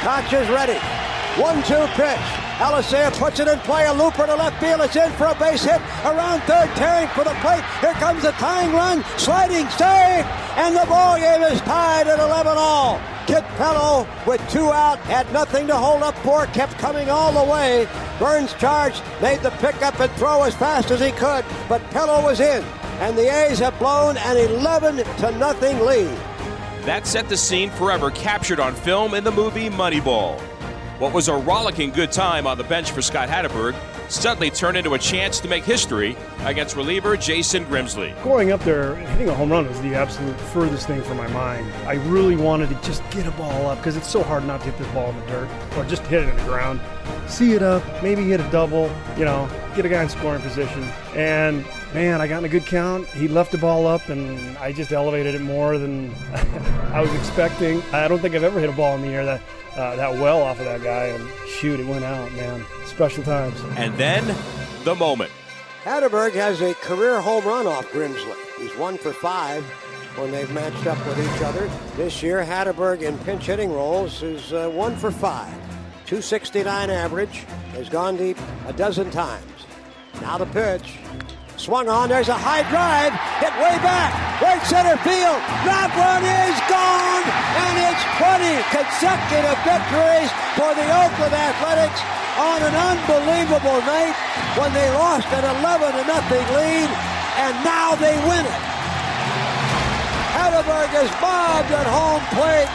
[0.02, 0.80] Koch is ready.
[1.40, 2.18] One two pitch.
[2.58, 3.86] Alicea puts it in play.
[3.86, 4.82] A looper to left field.
[4.82, 5.80] It's in for a base hit.
[6.04, 7.64] Around third, tearing for the plate.
[7.82, 9.04] Here comes the tying run.
[9.16, 10.26] Sliding save.
[10.58, 13.00] And the ball game is tied at 11 all.
[13.28, 16.46] Kit Pellow with two out had nothing to hold up for.
[16.48, 17.88] Kept coming all the way.
[18.20, 19.02] Burns charged.
[19.22, 21.46] Made the pickup and throw as fast as he could.
[21.70, 22.64] But Pellow was in.
[23.00, 26.18] And the A's have blown an 11 to nothing lead.
[26.86, 30.40] That set the scene forever captured on film in the movie Moneyball.
[31.00, 33.76] What was a rollicking good time on the bench for Scott Hatteberg
[34.12, 38.22] suddenly turned into a chance to make history against reliever Jason Grimsley.
[38.24, 41.72] Going up there, hitting a home run was the absolute furthest thing from my mind.
[41.86, 44.72] I really wanted to just get a ball up because it's so hard not to
[44.72, 46.82] hit this ball in the dirt or just hit it in the ground.
[47.28, 50.84] See it up, maybe hit a double, you know, get a guy in scoring position.
[51.16, 53.08] And man, I got in a good count.
[53.08, 56.14] He left the ball up, and I just elevated it more than
[56.94, 57.82] I was expecting.
[57.94, 59.42] I don't think I've ever hit a ball in the air that
[59.76, 62.66] uh, that well off of that guy, and shoot, it went out, man.
[62.86, 63.60] Special times.
[63.78, 64.36] And then
[64.84, 65.32] the moment.
[65.84, 68.36] Hatteberg has a career home run off Grimsley.
[68.60, 69.64] He's one for five
[70.16, 71.70] when they've matched up with each other.
[71.96, 75.54] This year, Hatteberg in pinch hitting roles is uh, one for five.
[76.06, 79.46] 269 average, has gone deep a dozen times.
[80.20, 80.98] Now the pitch.
[81.62, 84.10] Swung on, there's a high drive, hit way back,
[84.42, 85.38] right center field.
[85.62, 92.02] That one is gone, and it's 20 consecutive victories for the Oakland Athletics
[92.42, 94.18] on an unbelievable night
[94.58, 96.90] when they lost an 11 to nothing lead,
[97.46, 98.62] and now they win it.
[100.34, 102.74] Hatteberg is bobbed at home plate.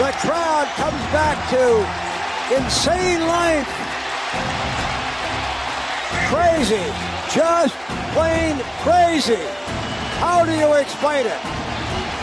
[0.00, 1.84] The crowd comes back to
[2.56, 3.68] insane life.
[6.32, 7.15] Crazy.
[7.32, 7.74] Just
[8.14, 9.44] plain crazy.
[10.18, 11.40] How do you explain it?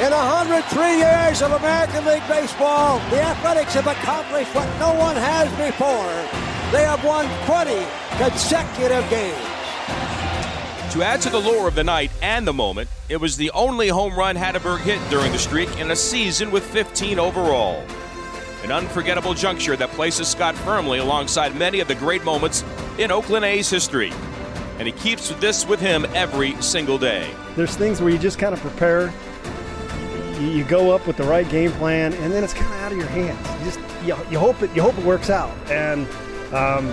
[0.02, 5.48] In 103 years of American League Baseball, the Athletics have accomplished what no one has
[5.52, 6.14] before.
[6.72, 7.86] They have won 20
[8.18, 9.54] consecutive games.
[10.94, 13.88] To add to the lore of the night and the moment, it was the only
[13.88, 17.84] home run Hatteberg hit during the streak in a season with 15 overall.
[18.64, 22.64] An unforgettable juncture that places Scott firmly alongside many of the great moments
[22.98, 24.12] in Oakland A's history.
[24.80, 27.30] And he keeps this with him every single day.
[27.56, 29.14] There's things where you just kind of prepare.
[30.40, 32.98] You, go up with the right game plan, and then it's kind of out of
[32.98, 33.48] your hands.
[33.60, 36.06] You just you, you hope it you hope it works out, and
[36.54, 36.88] um,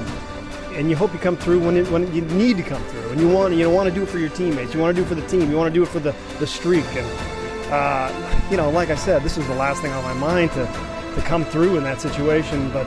[0.74, 3.20] and you hope you come through when it, when you need to come through, and
[3.20, 4.72] you want you want to do it for your teammates.
[4.72, 5.50] You want to do it for the team.
[5.50, 8.94] You want to do it for the the streak, and uh, you know, like I
[8.94, 10.66] said, this was the last thing on my mind to
[11.14, 12.86] to come through in that situation, but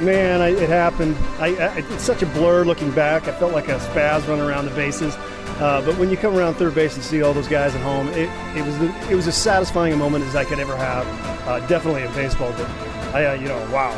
[0.00, 1.16] man, I, it happened.
[1.38, 3.28] I, I, it's such a blur looking back.
[3.28, 5.14] I felt like a spaz running around the bases.
[5.58, 8.08] Uh, but when you come around third base and see all those guys at home,
[8.08, 11.06] it, it was the, it was as satisfying a moment as I could ever have.
[11.48, 12.68] Uh, definitely in baseball, but
[13.14, 13.90] I, uh, you know, wow,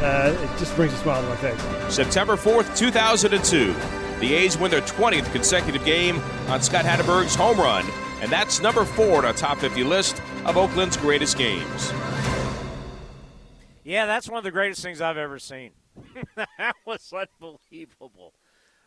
[0.00, 1.94] uh, it just brings a smile to my face.
[1.94, 3.74] September 4th, 2002.
[4.20, 7.84] The A's win their 20th consecutive game on Scott Hatteberg's home run,
[8.22, 11.92] and that's number four on our top 50 list of Oakland's greatest games.
[13.84, 15.72] Yeah, that's one of the greatest things I've ever seen.
[16.36, 18.32] that was unbelievable.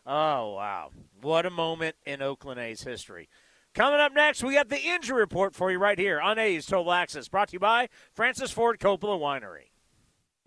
[0.04, 0.90] Oh, wow.
[1.20, 3.28] What a moment in Oakland A's history.
[3.74, 6.92] Coming up next, we got the injury report for you right here on A's Total
[6.92, 9.68] Access, brought to you by Francis Ford Coppola Winery.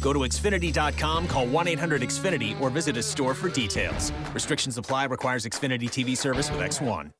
[0.00, 4.12] Go to Xfinity.com, call 1 800 Xfinity, or visit a store for details.
[4.32, 7.10] Restrictions apply, requires Xfinity TV service with X1.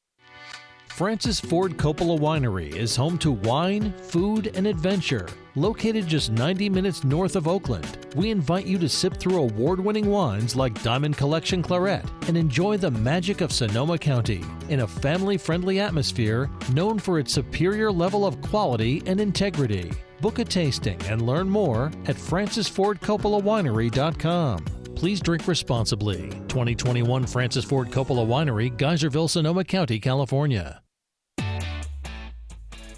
[0.89, 5.27] Francis Ford Coppola Winery is home to wine, food, and adventure.
[5.55, 10.11] Located just 90 minutes north of Oakland, we invite you to sip through award winning
[10.11, 15.39] wines like Diamond Collection Claret and enjoy the magic of Sonoma County in a family
[15.39, 19.91] friendly atmosphere known for its superior level of quality and integrity.
[20.21, 24.65] Book a tasting and learn more at francisfordcoppolawinery.com.
[24.95, 26.29] Please drink responsibly.
[26.49, 30.83] 2021 Francis Ford Coppola Winery, Geyserville, Sonoma County, California.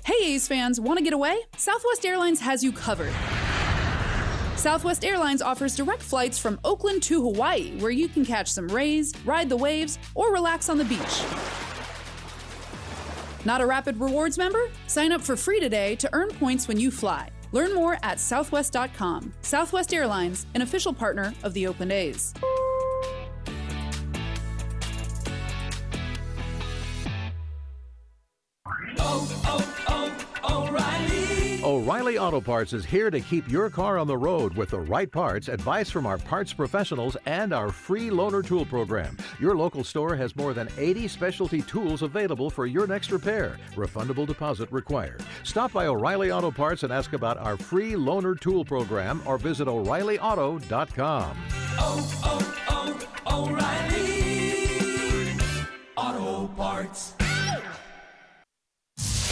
[0.04, 1.38] Hey A's fans, want to get away?
[1.56, 3.12] Southwest Airlines has you covered.
[4.56, 9.14] Southwest Airlines offers direct flights from Oakland to Hawaii, where you can catch some rays,
[9.24, 11.22] ride the waves, or relax on the beach.
[13.44, 14.70] Not a Rapid Rewards member?
[14.87, 17.29] Sign up for free today to earn points when you fly.
[17.52, 19.33] Learn more at southwest.com.
[19.42, 22.33] Southwest Airlines, an official partner of the Oakland A's.
[28.98, 31.21] Oh, oh, oh, O'Reilly
[31.65, 35.08] O'Reilly Auto Parts is here to keep your car on the road with the right
[35.08, 39.17] parts, advice from our parts professionals, and our free loaner tool program.
[39.38, 43.58] Your local store has more than 80 specialty tools available for your next repair.
[43.77, 45.23] Refundable deposit required.
[45.44, 49.69] Stop by O'Reilly Auto Parts and ask about our free loaner tool program or visit
[49.69, 51.37] O'ReillyAuto.com.
[51.79, 55.38] Oh, oh, oh, O'Reilly
[55.96, 57.21] Auto Parts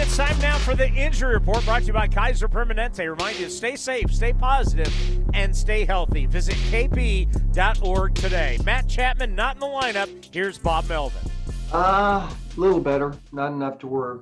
[0.00, 3.06] It's time now for the injury report brought to you by Kaiser Permanente.
[3.06, 4.90] Remind you to stay safe, stay positive,
[5.34, 6.24] and stay healthy.
[6.24, 8.58] Visit kp.org today.
[8.64, 10.08] Matt Chapman not in the lineup.
[10.32, 11.30] Here's Bob Melvin.
[11.70, 13.14] Uh, a little better.
[13.30, 14.20] Not enough to where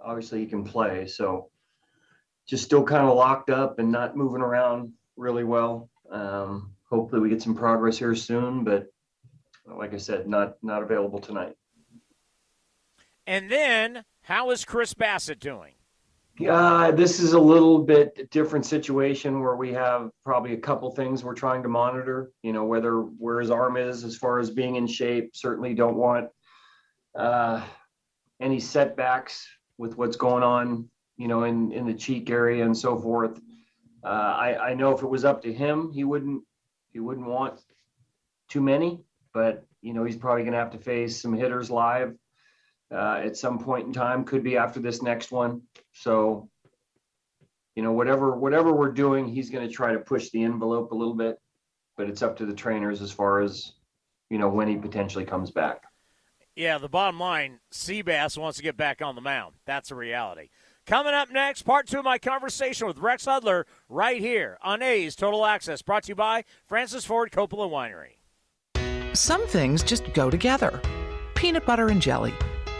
[0.00, 1.06] obviously he can play.
[1.06, 1.50] So
[2.48, 5.88] just still kind of locked up and not moving around really well.
[6.10, 8.88] Um, hopefully we get some progress here soon, but
[9.64, 11.54] like I said, not not available tonight.
[13.28, 15.72] And then, how is Chris Bassitt doing?
[16.48, 21.24] Uh, this is a little bit different situation where we have probably a couple things
[21.24, 22.30] we're trying to monitor.
[22.42, 25.34] You know, whether where his arm is as far as being in shape.
[25.34, 26.28] Certainly don't want
[27.16, 27.64] uh,
[28.40, 29.48] any setbacks
[29.78, 33.40] with what's going on you know, in, in the cheek area and so forth.
[34.04, 36.44] Uh, I, I know if it was up to him, he wouldn't,
[36.92, 37.60] he wouldn't want
[38.48, 39.00] too many,
[39.34, 42.16] but you know, he's probably going to have to face some hitters live
[42.92, 44.24] uh, at some point in time.
[44.24, 45.62] Could be after this next one.
[45.92, 46.48] So,
[47.74, 50.94] you know, whatever whatever we're doing, he's going to try to push the envelope a
[50.94, 51.38] little bit,
[51.96, 53.72] but it's up to the trainers as far as
[54.30, 55.82] you know when he potentially comes back.
[56.56, 59.54] Yeah, the bottom line, Seabass wants to get back on the mound.
[59.64, 60.48] That's a reality.
[60.86, 65.14] Coming up next, part two of my conversation with Rex Hudler right here on A's
[65.14, 69.14] Total Access, brought to you by Francis Ford Coppola Winery.
[69.14, 70.80] Some things just go together
[71.38, 72.34] peanut butter and jelly,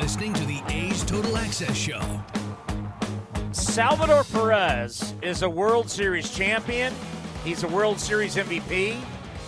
[0.00, 2.00] Listening to the A's Total Access Show.
[3.52, 6.94] Salvador Perez is a World Series champion.
[7.44, 8.98] He's a World Series MVP.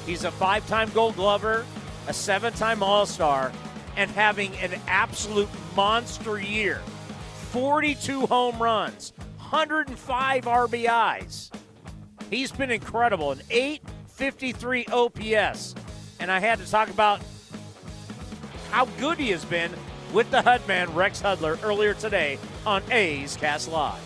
[0.05, 1.65] He's a five time gold glover,
[2.07, 3.51] a seven time All Star,
[3.97, 6.83] and having an absolute monster year
[7.51, 11.51] 42 home runs, 105 RBIs.
[12.29, 15.75] He's been incredible, an 853 OPS.
[16.21, 17.23] And I had to talk about
[18.71, 19.73] how good he has been
[20.13, 24.01] with the Hudman, Rex Hudler, earlier today on A's Cast Live.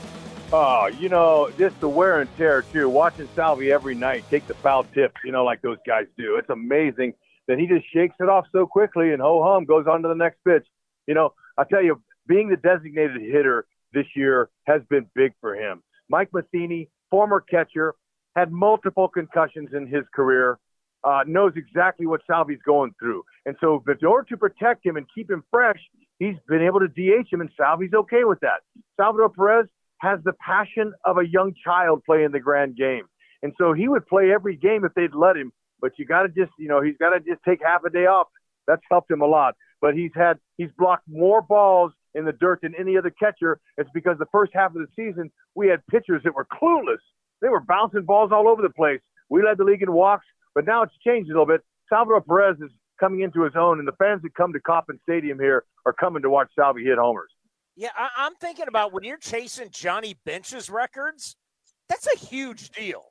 [0.53, 2.89] Oh, you know, just the wear and tear too.
[2.89, 6.37] Watching Salvi every night take the foul tips, you know, like those guys do.
[6.37, 7.15] It's amazing
[7.49, 10.15] that he just shakes it off so quickly and ho hum goes on to the
[10.15, 10.67] next pitch.
[11.07, 15.55] You know, I tell you, being the designated hitter this year has been big for
[15.55, 15.83] him.
[16.09, 17.95] Mike Matheny, former catcher,
[18.37, 20.59] had multiple concussions in his career,
[21.05, 23.23] uh, knows exactly what Salvi's going through.
[23.45, 25.81] And so, in order to protect him and keep him fresh,
[26.19, 28.61] he's been able to DH him, and Salvi's okay with that.
[28.97, 29.67] Salvador Perez
[29.99, 33.05] has the passion of a young child playing the grand game.
[33.43, 35.53] And so he would play every game if they'd let him.
[35.81, 38.07] But you got to just, you know, he's got to just take half a day
[38.07, 38.29] off.
[38.67, 39.55] That's helped him a lot.
[39.81, 43.61] But he's had, he's blocked more balls in the dirt than any other catcher.
[43.77, 46.99] It's because the first half of the season, we had pitchers that were clueless.
[47.43, 49.01] They were bouncing balls all over the place.
[49.29, 50.25] We led the league in walks,
[50.57, 51.61] but now it's changed a little bit.
[51.89, 55.39] Salvador Perez is coming into his own, and the fans that come to Kauffman Stadium
[55.39, 57.31] here are coming to watch Salvi hit homers.
[57.77, 61.37] Yeah, I, am thinking about when you're chasing Johnny Bench's records,
[61.91, 63.05] that's a huge deal.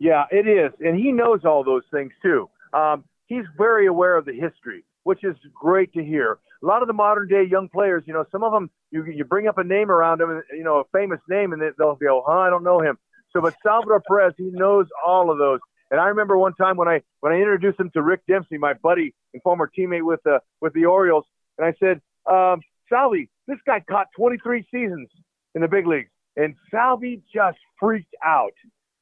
[0.00, 0.72] Yeah, it is.
[0.80, 2.50] And he knows all those things too.
[2.72, 6.40] Um, he's very aware of the history, which is great to hear.
[6.60, 9.24] A lot of the modern day young players, you know, some of them, you, you
[9.24, 12.32] bring up a name around them, you know, a famous name, and they'll go, huh,
[12.32, 12.98] I don't know him.
[13.32, 15.60] So, but Salvador Perez, he knows all of those.
[15.90, 18.74] And I remember one time when I when I introduced him to Rick Dempsey, my
[18.74, 21.24] buddy and former teammate with the with the Orioles,
[21.56, 22.00] and I said,
[22.30, 25.08] um, Salvi, this guy caught 23 seasons
[25.54, 28.52] in the big leagues, and Salvi just freaked out.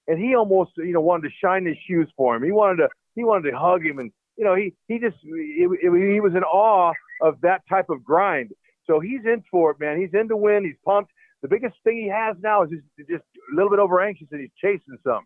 [0.08, 2.42] and he almost you know wanted to shine his shoes for him.
[2.42, 5.70] He wanted to he wanted to hug him, and you know he he just it,
[5.82, 8.52] it, he was in awe of that type of grind.
[8.86, 9.98] So he's in for it, man.
[10.00, 10.64] He's in to win.
[10.64, 11.10] He's pumped.
[11.42, 14.40] The biggest thing he has now is just, just a little bit over anxious, and
[14.40, 15.24] he's chasing some.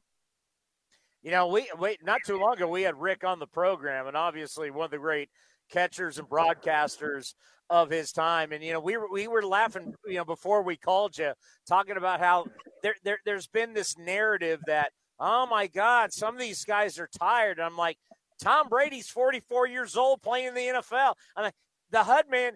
[1.23, 4.17] You know, we wait not too long ago we had Rick on the program, and
[4.17, 5.29] obviously one of the great
[5.71, 7.35] catchers and broadcasters
[7.69, 8.53] of his time.
[8.53, 11.33] And you know, we were we were laughing, you know, before we called you,
[11.69, 12.47] talking about how
[12.83, 17.09] there, there there's been this narrative that oh my God, some of these guys are
[17.19, 17.59] tired.
[17.59, 17.99] And I'm like,
[18.43, 21.15] Tom Brady's 44 years old playing in the NFL.
[21.37, 21.53] I mean,
[21.91, 22.53] the HUD man.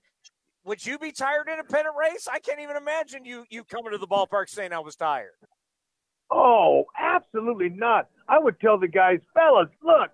[0.65, 2.27] Would you be tired in a pennant race?
[2.31, 5.33] I can't even imagine you you coming to the ballpark saying I was tired.
[6.31, 8.09] Oh, absolutely not.
[8.29, 10.11] I would tell the guys, fellas, look,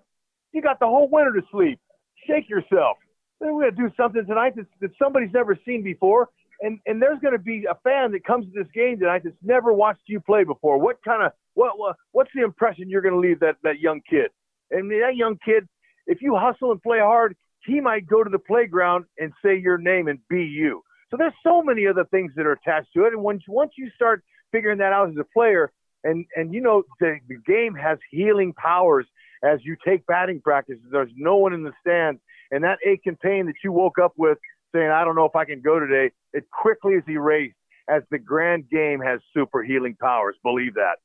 [0.51, 1.79] you got the whole winter to sleep.
[2.27, 2.97] Shake yourself.
[3.39, 6.29] We're going to do something tonight that, that somebody's never seen before.
[6.59, 9.35] And, and there's going to be a fan that comes to this game tonight that's
[9.41, 10.77] never watched you play before.
[10.77, 14.01] What kind of what, what what's the impression you're going to leave that that young
[14.07, 14.29] kid?
[14.69, 15.67] And that young kid,
[16.05, 17.35] if you hustle and play hard,
[17.65, 20.83] he might go to the playground and say your name and be you.
[21.09, 23.13] So there's so many other things that are attached to it.
[23.13, 25.71] And once once you start figuring that out as a player,
[26.03, 29.05] and and you know the, the game has healing powers
[29.43, 30.77] as you take batting practice.
[30.91, 34.13] There's no one in the stands, and that ache and pain that you woke up
[34.17, 34.37] with,
[34.73, 37.55] saying I don't know if I can go today, it quickly is erased
[37.89, 40.35] as the grand game has super healing powers.
[40.43, 40.97] Believe that.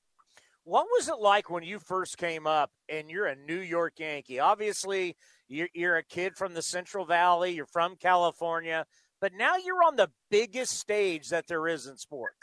[0.67, 4.41] What was it like when you first came up and you're a New York Yankee?
[4.41, 8.85] Obviously, you're, you're a kid from the Central Valley, you're from California,
[9.21, 12.39] but now you're on the biggest stage that there is in sports.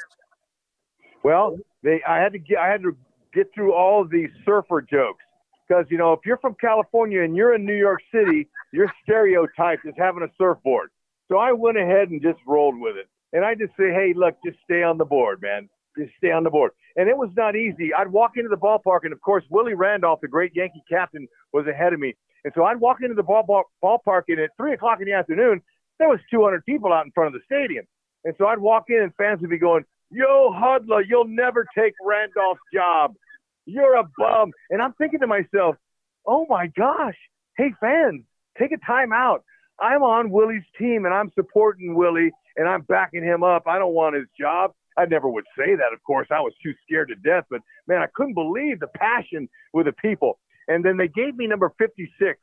[1.22, 2.96] Well, they I had to get I had to
[3.34, 5.26] get through all these surfer jokes
[5.68, 9.86] because you know if you're from California and you're in New York City, you're stereotyped
[9.86, 10.92] as having a surfboard.
[11.30, 14.38] So I went ahead and just rolled with it, and I just say, hey, look,
[14.46, 15.68] just stay on the board, man.
[15.98, 16.72] Just stay on the board.
[16.96, 17.94] And it was not easy.
[17.94, 21.68] I'd walk into the ballpark, and of course, Willie Randolph, the great Yankee captain, was
[21.68, 22.16] ahead of me.
[22.44, 25.14] And so I'd walk into the ball, ball, ballpark, and at three o'clock in the
[25.14, 25.62] afternoon,
[26.00, 27.86] there was 200 people out in front of the stadium.
[28.26, 31.94] And so I'd walk in, and fans would be going, Yo, Hudler, you'll never take
[32.04, 33.16] Randolph's job.
[33.66, 34.52] You're a bum.
[34.70, 35.76] And I'm thinking to myself,
[36.26, 37.18] oh my gosh,
[37.58, 38.24] hey, fans,
[38.60, 39.44] take a time out.
[39.80, 43.64] I'm on Willie's team and I'm supporting Willie and I'm backing him up.
[43.68, 44.74] I don't want his job.
[44.98, 46.28] I never would say that, of course.
[46.32, 49.94] I was too scared to death, but man, I couldn't believe the passion with the
[49.94, 50.40] people.
[50.68, 52.40] And then they gave me number 56.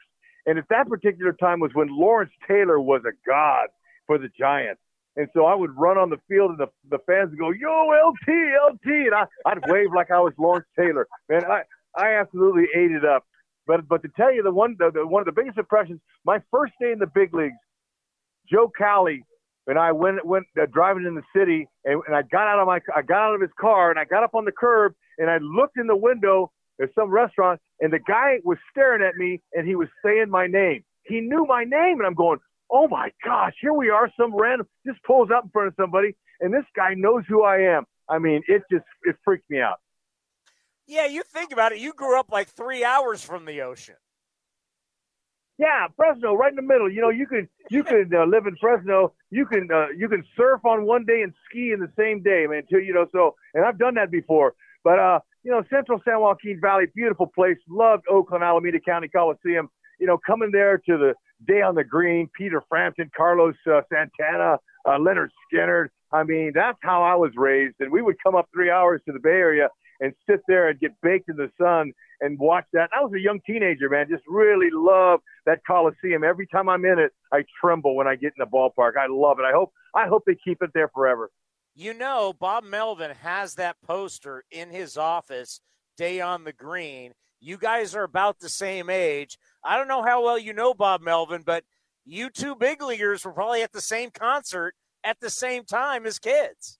[0.47, 3.69] And at that particular time was when Lawrence Taylor was a god
[4.07, 4.81] for the Giants.
[5.17, 7.89] And so I would run on the field, and the, the fans would go, "Yo,
[7.89, 11.07] LT, LT," and I, I'd wave like I was Lawrence Taylor.
[11.29, 11.63] Man, I
[11.97, 13.25] I absolutely ate it up.
[13.67, 16.41] But but to tell you the one the, the one of the biggest impressions, my
[16.51, 17.57] first day in the big leagues,
[18.51, 19.25] Joe Cowley
[19.67, 22.67] and I went went uh, driving in the city, and, and I got out of
[22.67, 25.31] my I got out of his car, and I got up on the curb, and
[25.31, 29.43] I looked in the window at some restaurant, and the guy was staring at me,
[29.53, 30.85] and he was saying my name.
[31.05, 32.39] He knew my name, and I'm going,
[32.71, 36.17] oh my gosh, here we are, some random just pulls up in front of somebody,
[36.41, 37.85] and this guy knows who I am.
[38.09, 39.79] I mean, it just it freaked me out.
[40.87, 41.79] Yeah, you think about it.
[41.79, 43.95] You grew up like three hours from the ocean.
[45.59, 46.91] Yeah, Fresno, right in the middle.
[46.91, 49.13] You know, you could you could uh, live in Fresno.
[49.31, 52.47] You can uh, you can surf on one day and ski in the same day,
[52.49, 52.63] man.
[52.71, 54.55] Too, you know, so and I've done that before.
[54.83, 57.59] But uh, you know, Central San Joaquin Valley, beautiful place.
[57.69, 59.69] Loved Oakland, Alameda County Coliseum.
[59.99, 61.15] You know, coming there to the
[61.47, 65.89] Day on the Green, Peter Frampton, Carlos uh, Santana, uh, Lynyrd Skynyrd.
[66.13, 67.77] I mean, that's how I was raised.
[67.81, 69.69] And we would come up three hours to the Bay Area
[70.01, 72.91] and sit there and get baked in the sun and watch that.
[72.97, 74.07] I was a young teenager, man.
[74.11, 76.25] Just really love that Coliseum.
[76.25, 78.93] Every time I'm in it, I tremble when I get in the ballpark.
[78.97, 79.45] I love it.
[79.45, 81.31] I hope I hope they keep it there forever.
[81.75, 85.61] You know, Bob Melvin has that poster in his office,
[85.97, 87.13] Day on the Green.
[87.41, 89.39] You guys are about the same age.
[89.65, 91.65] I don't know how well you know Bob Melvin, but
[92.05, 94.75] you two big leaguers were probably at the same concert
[95.05, 96.79] at the same time as kids.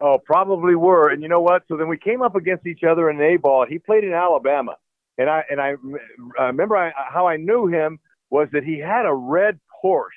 [0.00, 1.10] Oh, probably were.
[1.10, 1.62] And you know what?
[1.68, 3.66] So then we came up against each other in A ball.
[3.68, 4.76] He played in Alabama,
[5.16, 5.74] and I and I,
[6.38, 7.98] I remember I, how I knew him
[8.30, 10.08] was that he had a red Porsche,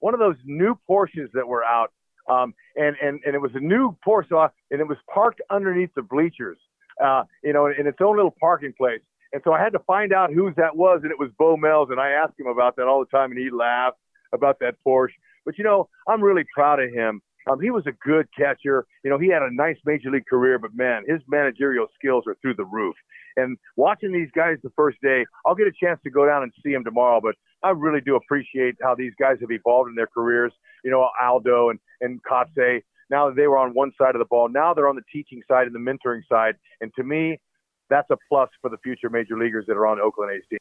[0.00, 1.92] one of those new Porsches that were out,
[2.28, 6.02] um, and and and it was a new Porsche, and it was parked underneath the
[6.02, 6.58] bleachers,
[7.02, 9.00] uh, you know, in its own little parking place.
[9.32, 11.90] And so I had to find out whose that was, and it was Bo Mel's.
[11.90, 13.98] And I asked him about that all the time, and he laughed
[14.32, 15.12] about that Porsche.
[15.44, 17.20] But you know, I'm really proud of him.
[17.48, 18.86] Um, he was a good catcher.
[19.02, 22.36] You know, he had a nice major league career, but man, his managerial skills are
[22.42, 22.94] through the roof.
[23.36, 26.52] And watching these guys the first day, I'll get a chance to go down and
[26.64, 27.20] see him tomorrow.
[27.22, 30.52] But I really do appreciate how these guys have evolved in their careers.
[30.84, 32.82] You know, Aldo and and Kotsay.
[33.10, 35.40] Now that they were on one side of the ball, now they're on the teaching
[35.48, 36.56] side and the mentoring side.
[36.80, 37.40] And to me,
[37.88, 40.58] that's a plus for the future major leaguers that are on Oakland A's team.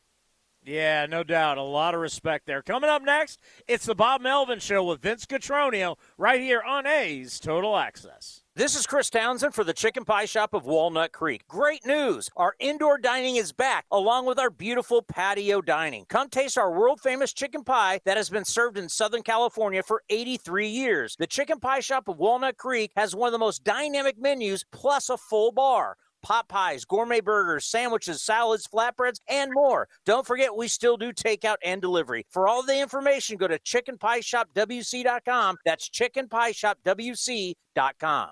[0.68, 1.58] Yeah, no doubt.
[1.58, 2.62] A lot of respect there.
[2.62, 3.40] Coming up next,
[3.70, 8.44] it's the Bob Melvin Show with Vince Cotroneo right here on A's Total Access.
[8.54, 11.48] This is Chris Townsend for the Chicken Pie Shop of Walnut Creek.
[11.48, 12.30] Great news!
[12.36, 16.06] Our indoor dining is back, along with our beautiful patio dining.
[16.10, 20.04] Come taste our world famous chicken pie that has been served in Southern California for
[20.10, 21.16] 83 years.
[21.18, 25.10] The Chicken Pie Shop of Walnut Creek has one of the most dynamic menus, plus
[25.10, 29.88] a full bar pot pies, gourmet burgers, sandwiches, salads, flatbreads, and more.
[30.06, 32.26] Don't forget, we still do takeout and delivery.
[32.30, 35.58] For all the information, go to chickenpieshopwc.com.
[35.66, 38.32] That's chickenpieshopwc.com.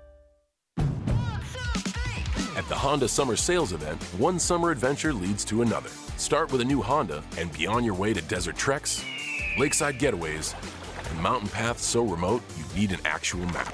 [2.57, 5.89] At the Honda Summer Sales Event, one summer adventure leads to another.
[6.17, 9.05] Start with a new Honda and be on your way to desert treks,
[9.57, 10.53] lakeside getaways,
[11.09, 13.73] and mountain paths so remote you need an actual map.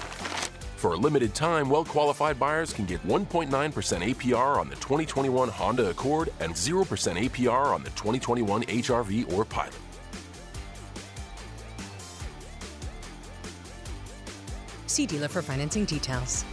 [0.76, 5.90] For a limited time, well qualified buyers can get 1.9% APR on the 2021 Honda
[5.90, 9.74] Accord and 0% APR on the 2021 HRV or Pilot.
[14.86, 16.46] See dealer for financing details.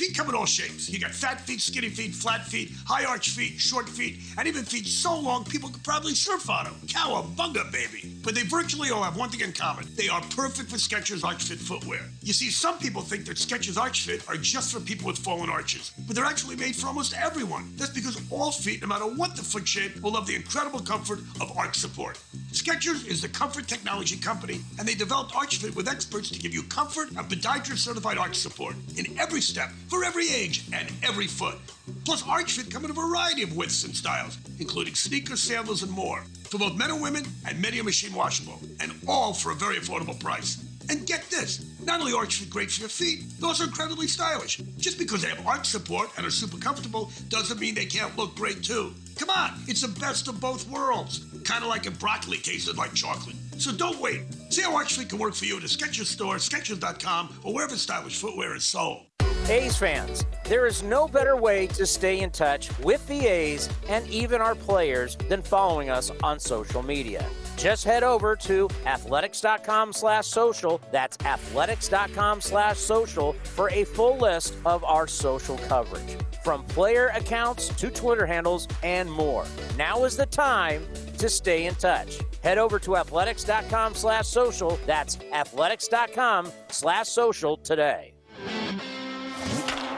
[0.00, 0.88] Feet come in all shapes.
[0.88, 4.64] You got fat feet, skinny feet, flat feet, high arch feet, short feet, and even
[4.64, 6.74] feet so long people could probably surf on them.
[6.86, 8.16] Cowabunga, baby.
[8.24, 9.86] But they virtually all have one thing in common.
[9.96, 12.00] They are perfect for Skechers Arch Fit footwear.
[12.22, 15.50] You see, some people think that Skechers Arch Fit are just for people with fallen
[15.50, 17.70] arches, but they're actually made for almost everyone.
[17.76, 21.18] That's because all feet, no matter what the foot shape, will love the incredible comfort
[21.42, 22.18] of arch support.
[22.52, 26.54] Skechers is the comfort technology company, and they developed Arch Fit with experts to give
[26.54, 31.26] you comfort and podiatrist certified arch support in every step for every age and every
[31.26, 31.56] foot.
[32.04, 35.90] Plus, Arch Fit come in a variety of widths and styles, including sneakers, sandals, and
[35.90, 39.54] more, for both men and women, and many are machine washable, and all for a
[39.54, 40.64] very affordable price.
[40.88, 44.58] And get this, not only Arch Fit great for your feet, they're also incredibly stylish.
[44.78, 48.34] Just because they have arch support and are super comfortable doesn't mean they can't look
[48.34, 48.94] great too.
[49.16, 51.24] Come on, it's the best of both worlds.
[51.44, 53.36] Kind of like if broccoli tasted like chocolate.
[53.60, 54.22] So don't wait.
[54.48, 58.18] See how Fit can work for you at a Skechers store, Skechers.com, or wherever stylish
[58.18, 59.04] footwear is sold.
[59.48, 64.08] A's fans, there is no better way to stay in touch with the A's and
[64.08, 67.22] even our players than following us on social media.
[67.58, 70.80] Just head over to athletics.com slash social.
[70.90, 76.16] That's athletics.com slash social for a full list of our social coverage.
[76.42, 79.44] From player accounts to Twitter handles and more.
[79.76, 80.86] Now is the time
[81.18, 82.20] to stay in touch.
[82.42, 84.78] Head over to athletics.com slash social.
[84.86, 88.14] That's athletics.com slash social today.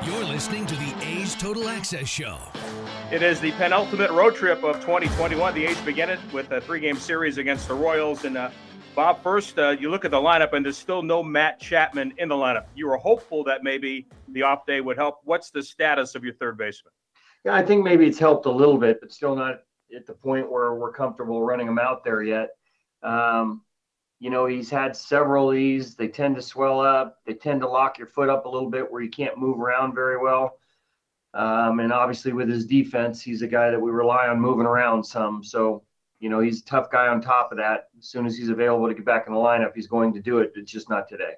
[0.04, 2.38] You're listening to the A's Total Access Show.
[3.12, 5.54] It is the penultimate road trip of 2021.
[5.54, 8.24] The A's begin it with a three-game series against the Royals.
[8.24, 8.50] And uh,
[8.96, 12.28] Bob, first, uh, you look at the lineup, and there's still no Matt Chapman in
[12.28, 12.64] the lineup.
[12.74, 15.20] You were hopeful that maybe the off day would help.
[15.24, 16.92] What's the status of your third baseman?
[17.44, 19.60] Yeah, I think maybe it's helped a little bit, but still not
[19.94, 22.50] at the point where we're comfortable running him out there yet.
[23.02, 23.62] Um,
[24.18, 25.96] you know, he's had several of these.
[25.96, 27.18] They tend to swell up.
[27.26, 29.94] They tend to lock your foot up a little bit where you can't move around
[29.94, 30.58] very well.
[31.34, 35.02] Um, and obviously, with his defense, he's a guy that we rely on moving around
[35.02, 35.42] some.
[35.42, 35.82] So,
[36.20, 37.88] you know, he's a tough guy on top of that.
[37.98, 40.38] As soon as he's available to get back in the lineup, he's going to do
[40.38, 40.52] it.
[40.54, 41.34] It's just not today.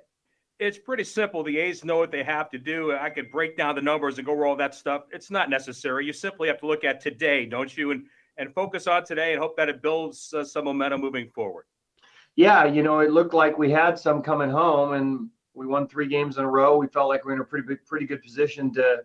[0.58, 1.42] It's pretty simple.
[1.42, 2.92] The A's know what they have to do.
[2.92, 5.04] I could break down the numbers and go over all that stuff.
[5.10, 6.06] It's not necessary.
[6.06, 7.90] You simply have to look at today, don't you?
[7.90, 8.06] And
[8.36, 11.64] and focus on today and hope that it builds uh, some momentum moving forward.
[12.36, 16.08] Yeah, you know, it looked like we had some coming home, and we won three
[16.08, 16.76] games in a row.
[16.76, 19.04] We felt like we are in a pretty big, pretty good position to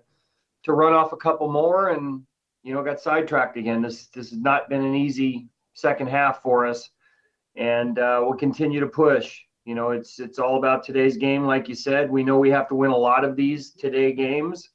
[0.64, 2.24] to run off a couple more, and
[2.64, 3.82] you know, got sidetracked again.
[3.82, 6.90] This this has not been an easy second half for us,
[7.56, 9.40] and uh, we'll continue to push.
[9.64, 12.10] You know, it's it's all about today's game, like you said.
[12.10, 14.72] We know we have to win a lot of these today games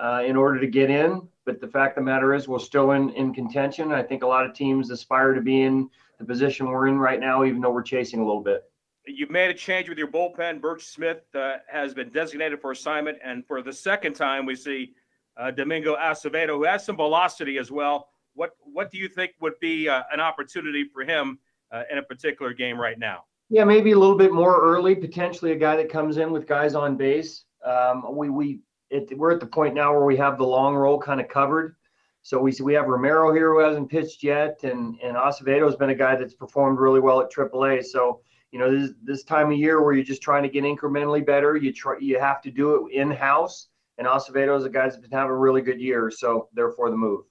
[0.00, 1.28] uh, in order to get in.
[1.44, 3.92] But the fact of the matter is, we're still in in contention.
[3.92, 5.88] I think a lot of teams aspire to be in
[6.18, 8.64] the position we're in right now, even though we're chasing a little bit.
[9.06, 10.60] You've made a change with your bullpen.
[10.60, 14.92] Burch Smith uh, has been designated for assignment, and for the second time, we see
[15.36, 18.08] uh, Domingo Acevedo, who has some velocity as well.
[18.34, 21.38] What what do you think would be uh, an opportunity for him
[21.72, 23.24] uh, in a particular game right now?
[23.48, 24.94] Yeah, maybe a little bit more early.
[24.94, 27.44] Potentially a guy that comes in with guys on base.
[27.64, 28.60] Um, we we
[28.90, 31.76] it, we're at the point now where we have the long roll kind of covered.
[32.22, 35.94] So we we have Romero here who hasn't pitched yet, and and Acevedo's been a
[35.94, 37.84] guy that's performed really well at AAA.
[37.84, 38.20] So
[38.52, 41.56] you know this this time of year where you're just trying to get incrementally better,
[41.56, 43.68] you try you have to do it in house.
[43.96, 46.96] And Acevedo is a guy that's been having a really good year, so therefore the
[46.96, 47.24] move.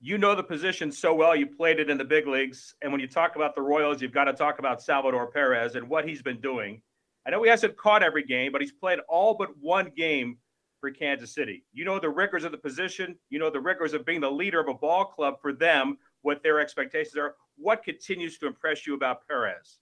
[0.00, 1.34] You know the position so well.
[1.34, 4.12] You played it in the big leagues, and when you talk about the Royals, you've
[4.12, 6.80] got to talk about Salvador Perez and what he's been doing.
[7.28, 10.38] I know he hasn't caught every game, but he's played all but one game
[10.80, 11.62] for Kansas City.
[11.74, 13.18] You know the rigors of the position.
[13.28, 16.42] You know the rigors of being the leader of a ball club for them, what
[16.42, 17.34] their expectations are.
[17.58, 19.76] What continues to impress you about Perez?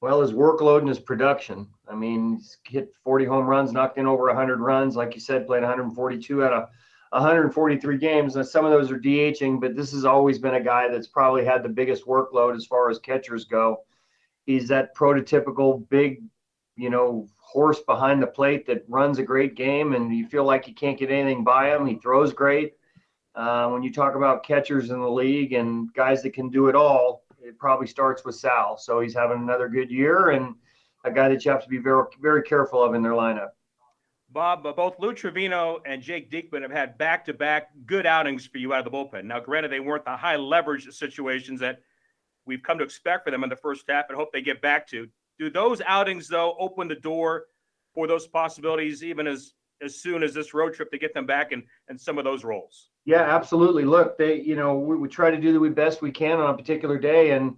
[0.00, 1.68] Well, his workload and his production.
[1.88, 4.96] I mean, he's hit 40 home runs, knocked in over 100 runs.
[4.96, 6.68] Like you said, played 142 out of
[7.10, 8.34] 143 games.
[8.34, 11.44] And some of those are DHing, but this has always been a guy that's probably
[11.44, 13.84] had the biggest workload as far as catchers go.
[14.44, 16.22] He's that prototypical big,
[16.76, 20.66] you know, horse behind the plate that runs a great game, and you feel like
[20.66, 21.86] you can't get anything by him.
[21.86, 22.74] He throws great.
[23.34, 26.76] Uh, when you talk about catchers in the league and guys that can do it
[26.76, 28.76] all, it probably starts with Sal.
[28.76, 30.54] So he's having another good year and
[31.04, 33.50] a guy that you have to be very, very careful of in their lineup.
[34.30, 38.46] Bob, uh, both Lou Trivino and Jake Diekman have had back to back good outings
[38.46, 39.24] for you out of the bullpen.
[39.24, 41.80] Now, granted, they weren't the high leverage situations that
[42.46, 44.88] we've come to expect for them in the first half and hope they get back
[44.88, 45.08] to.
[45.38, 47.46] Do those outings, though, open the door
[47.94, 51.52] for those possibilities even as as soon as this road trip to get them back
[51.52, 52.90] in, and some of those roles?
[53.04, 53.84] Yeah, absolutely.
[53.84, 56.56] Look, they, you know, we, we try to do the best we can on a
[56.56, 57.56] particular day, and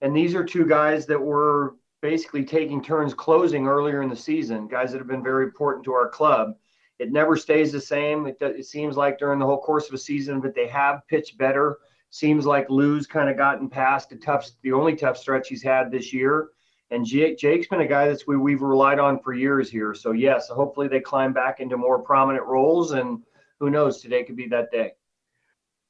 [0.00, 4.68] and these are two guys that were basically taking turns closing earlier in the season.
[4.68, 6.54] Guys that have been very important to our club.
[6.98, 8.26] It never stays the same.
[8.26, 11.38] It, it seems like during the whole course of a season, but they have pitched
[11.38, 11.78] better.
[12.10, 15.90] Seems like Lou's kind of gotten past the tough, the only tough stretch he's had
[15.90, 16.50] this year.
[16.94, 19.94] And Jake, Jake's been a guy that's we, we've relied on for years here.
[19.94, 23.20] So yes, hopefully they climb back into more prominent roles and
[23.58, 24.92] who knows, today could be that day.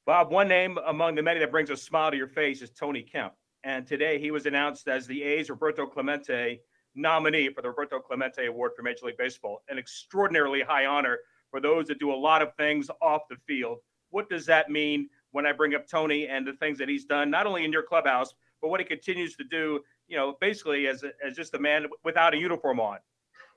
[0.07, 3.03] Bob, one name among the many that brings a smile to your face is Tony
[3.03, 3.33] Kemp.
[3.63, 6.61] And today he was announced as the A's Roberto Clemente
[6.95, 11.19] nominee for the Roberto Clemente Award for Major League Baseball, an extraordinarily high honor
[11.51, 13.77] for those that do a lot of things off the field.
[14.09, 17.29] What does that mean when I bring up Tony and the things that he's done,
[17.29, 21.03] not only in your clubhouse, but what he continues to do, you know, basically as,
[21.03, 22.97] a, as just a man without a uniform on?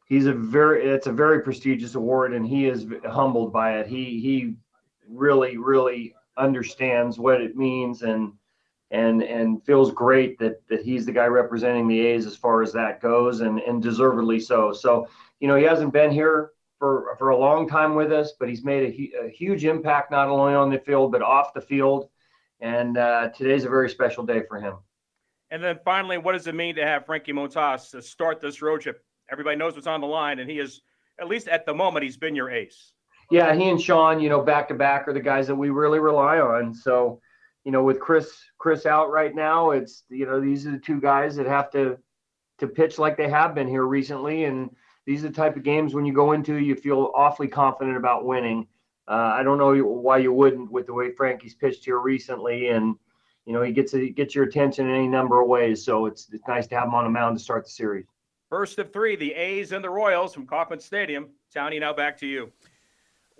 [0.08, 3.86] he's a very it's a very prestigious award and he is humbled by it.
[3.86, 4.54] He he
[5.08, 8.32] really really understands what it means and
[8.90, 12.72] and and feels great that that he's the guy representing the A's as far as
[12.72, 14.72] that goes and and deservedly so.
[14.72, 15.08] So
[15.40, 18.64] you know he hasn't been here for for a long time with us but he's
[18.64, 22.08] made a, a huge impact not only on the field but off the field.
[22.60, 24.78] And uh, today's a very special day for him
[25.50, 29.02] and then finally what does it mean to have Frankie Montas start this road trip
[29.30, 30.80] Everybody knows what's on the line, and he is
[31.20, 32.92] at least at the moment he's been your ace.
[33.30, 35.98] Yeah, he and Sean, you know, back to back are the guys that we really
[35.98, 36.72] rely on.
[36.72, 37.20] So,
[37.64, 41.00] you know, with Chris Chris out right now, it's you know these are the two
[41.00, 41.98] guys that have to
[42.58, 44.70] to pitch like they have been here recently, and
[45.06, 48.24] these are the type of games when you go into you feel awfully confident about
[48.24, 48.66] winning.
[49.06, 52.96] Uh, I don't know why you wouldn't with the way Frankie's pitched here recently, and
[53.48, 55.82] you know he gets he gets your attention in any number of ways.
[55.82, 58.04] So it's it's nice to have him on the mound to start the series.
[58.50, 61.30] First of three, the A's and the Royals from Kauffman Stadium.
[61.54, 62.52] Townie, now back to you.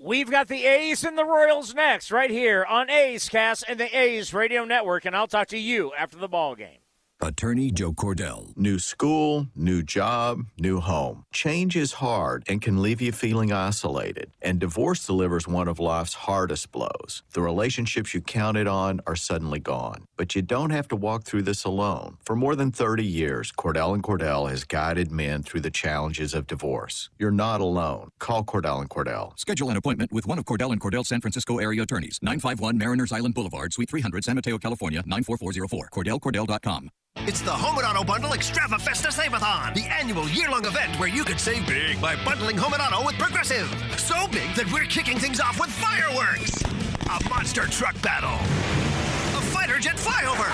[0.00, 3.98] We've got the A's and the Royals next, right here on A's Cast and the
[3.98, 6.78] A's Radio Network, and I'll talk to you after the ball game.
[7.20, 8.56] Attorney Joe Cordell.
[8.56, 11.24] New school, new job, new home.
[11.32, 14.30] Change is hard and can leave you feeling isolated.
[14.40, 17.24] And divorce delivers one of life's hardest blows.
[17.32, 20.04] The relationships you counted on are suddenly gone.
[20.16, 22.18] But you don't have to walk through this alone.
[22.22, 26.46] For more than 30 years, Cordell and Cordell has guided men through the challenges of
[26.46, 27.10] divorce.
[27.18, 28.10] You're not alone.
[28.20, 29.36] Call Cordell and Cordell.
[29.36, 32.20] Schedule an appointment with one of Cordell and Cordell San Francisco area attorneys.
[32.22, 35.88] 951 Mariners Island Boulevard, Suite 300, San Mateo, California, 94404.
[35.92, 36.90] CordellCordell.com.
[37.28, 41.38] It's the Home and Auto Bundle Extravafesta Save-a-thon, the annual year-long event where you could
[41.38, 43.68] save big by bundling Home and Auto with Progressive.
[43.98, 49.78] So big that we're kicking things off with fireworks, a monster truck battle, a fighter
[49.78, 50.48] jet flyover,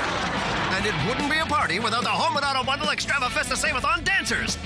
[0.75, 4.59] and it wouldn't be a party without the Home and Auto Bundle Extravafesta Save-a-thon dancers.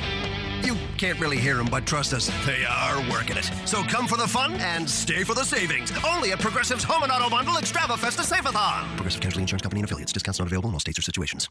[0.65, 3.51] You can't really hear them, but trust us, they are working it.
[3.67, 5.93] So come for the fun and stay for the savings.
[6.11, 8.97] Only at Progressive's Home and Auto Bundle Extravafesta Save-a-thon.
[8.97, 10.15] Progressive Casualty Insurance Company and affiliates.
[10.15, 11.51] Discounts not available in all states or situations.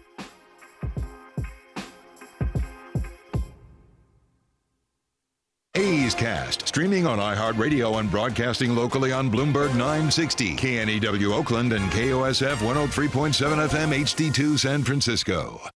[5.77, 12.57] A's Cast, streaming on iHeartRadio and broadcasting locally on Bloomberg 960, KNEW Oakland, and KOSF
[12.57, 15.61] 103.7 FM HD2 San Francisco.